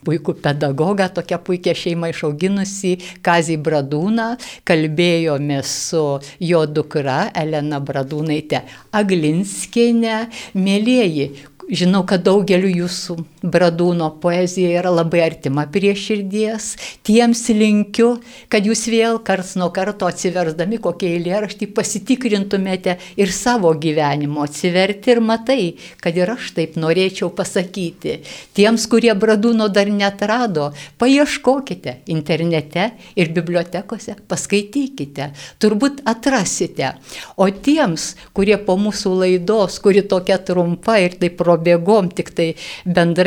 puikų 0.04 0.36
pedagogą, 0.44 1.08
tokią 1.16 1.40
puikią 1.48 1.74
šeimą 1.80 2.10
išauginusi 2.12 2.98
Kazį 3.24 3.56
Bradūną. 3.64 4.34
Kalbėjome 4.68 5.62
su 5.64 6.04
jo 6.44 6.66
dukra 6.68 7.30
Elena 7.32 7.80
Bradūnaitė 7.80 8.66
Aglinskienė. 9.00 10.18
Mėlyjeji, 10.60 11.32
Žinau, 11.72 12.02
kad 12.04 12.26
daugeliu 12.26 12.68
jūsų 12.84 13.16
Bradūno 13.44 14.10
poezija 14.24 14.82
yra 14.82 14.92
labai 14.94 15.22
artima 15.26 15.66
prie 15.72 15.94
širdies. 15.98 16.74
Tiems 17.08 17.42
linkiu, 17.54 18.18
kad 18.52 18.68
jūs 18.68 18.86
vėl 18.92 19.20
karts 19.26 19.56
nuo 19.60 19.70
karto 19.76 20.08
atsiversdami 20.08 20.80
kokie 20.84 21.14
eilėraštį 21.18 21.70
pasitikrintumėte 21.76 22.98
ir 23.20 23.34
savo 23.36 23.74
gyvenimo 23.80 24.44
atsiverti 24.46 25.16
ir 25.16 25.22
matai, 25.24 25.64
kad 26.04 26.18
ir 26.20 26.34
aš 26.36 26.52
taip 26.58 26.78
norėčiau 26.80 27.32
pasakyti. 27.36 28.20
Tiems, 28.56 28.88
kurie 28.92 29.16
Bradūno 29.16 29.70
dar 29.74 29.92
netrado, 29.92 30.72
paieškokite 31.00 31.98
internete 32.12 32.90
ir 33.16 33.34
bibliotekose, 33.36 34.18
paskaitykite, 34.28 35.32
turbūt 35.64 36.04
atrasite. 36.10 36.94
O 37.40 37.50
tiems, 37.50 38.14
kurie 38.36 38.60
po 38.60 38.78
mūsų 38.80 39.16
laidos, 39.24 39.80
kuri 39.84 40.04
tokia 40.08 40.40
trumpa 40.44 41.00
ir 41.02 41.16
taip 41.20 41.40
pro 41.40 41.54
prabėgom 41.64 42.10
tik 42.14 42.32
tai 42.36 42.48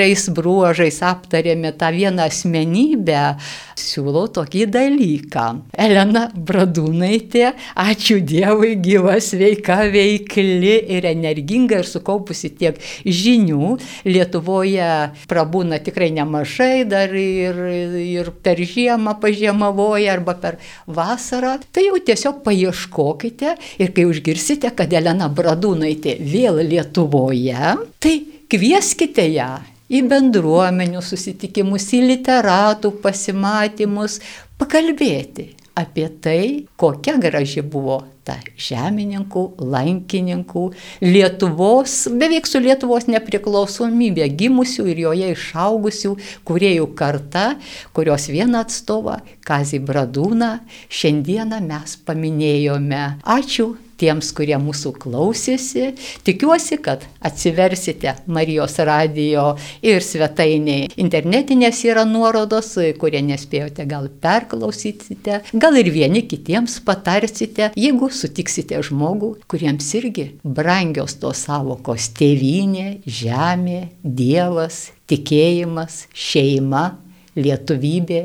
bendrais 0.06 0.28
bruožais 0.30 1.02
aptarėme 1.02 1.72
tą 1.74 1.90
vieną 1.90 2.26
asmenybę, 2.30 3.36
siūlau 3.76 4.28
tokį 4.30 4.66
dalyką. 4.70 5.44
Elena 5.74 6.30
Bradūnaitė, 6.34 7.54
ačiū 7.74 8.20
Dievui, 8.22 8.76
gyva, 8.78 9.18
sveika, 9.20 9.90
veikli 9.90 10.76
ir 10.94 11.04
energinga 11.10 11.80
ir 11.80 11.86
sukaupusi 11.86 12.52
tiek 12.56 12.78
žinių. 13.04 13.76
Lietuvoje 14.06 15.10
prabūna 15.28 15.80
tikrai 15.82 16.12
nemažai, 16.14 16.86
dar 16.86 17.10
ir, 17.10 17.58
ir 17.98 18.30
per 18.42 18.62
žiemą 18.62 19.18
pažiemavoja 19.20 20.14
arba 20.14 20.36
per 20.38 20.60
vasarą. 20.86 21.58
Tai 21.72 21.82
jau 21.82 21.98
tiesiog 21.98 22.44
paieškokite 22.46 23.56
ir 23.82 23.92
kai 23.92 24.06
užgirsite, 24.06 24.70
kad 24.70 24.92
Elena 24.92 25.28
Bradūnaitė 25.28 26.20
vėl 26.22 26.62
Lietuvoje, 26.62 27.78
tai 27.98 28.20
kvieskite 28.46 29.26
ją 29.34 29.54
į 29.90 30.02
bendruomenių 30.10 31.02
susitikimus, 31.04 31.90
į 31.96 32.02
literatų 32.10 32.96
pasimatymus, 33.04 34.20
pakalbėti 34.58 35.52
apie 35.76 36.08
tai, 36.08 36.66
kokia 36.80 37.18
graži 37.20 37.60
buvo 37.60 38.00
ta 38.26 38.38
žemininkų, 38.58 39.42
lankininkų, 39.60 40.62
Lietuvos, 41.04 41.98
beveik 42.16 42.48
su 42.48 42.62
Lietuvos 42.64 43.06
nepriklausomybė 43.12 44.26
gimusių 44.40 44.88
ir 44.90 45.02
joje 45.04 45.30
išaugusių 45.36 46.14
kuriejų 46.48 46.88
karta, 46.98 47.46
kurios 47.94 48.30
vieną 48.32 48.64
atstovą, 48.64 49.20
Kazį 49.46 49.84
Bradūną, 49.86 50.52
šiandieną 50.88 51.60
mes 51.68 51.98
paminėjome. 52.08 53.04
Ačiū 53.36 53.74
tiems, 54.00 54.32
kurie 54.36 54.56
mūsų 54.60 54.92
klausėsi. 55.02 55.90
Tikiuosi, 56.26 56.78
kad 56.82 57.04
atsiversite 57.24 58.16
Marijos 58.26 58.78
radijo 58.86 59.48
ir 59.84 60.04
svetainiai. 60.04 60.90
Internetinės 61.00 61.82
yra 61.88 62.06
nuorodos, 62.08 62.74
kurie 63.00 63.22
nespėjote, 63.26 63.86
gal 63.88 64.08
perklausysite, 64.22 65.42
gal 65.52 65.80
ir 65.80 65.90
vieni 65.94 66.24
kitiems 66.28 66.78
patarsite, 66.86 67.72
jeigu 67.76 68.10
sutiksite 68.12 68.80
žmogų, 68.86 69.34
kuriems 69.50 69.88
irgi 69.98 70.30
brangios 70.44 71.18
tos 71.20 71.46
savokos- 71.46 72.10
tėvynė, 72.18 73.02
žemė, 73.06 73.88
Dievas, 74.02 74.90
tikėjimas, 75.08 76.06
šeima, 76.14 76.96
lietuvybė, 77.36 78.24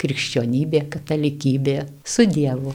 krikščionybė, 0.00 0.86
katalikybė 0.92 1.80
su 2.04 2.26
Dievu. 2.26 2.74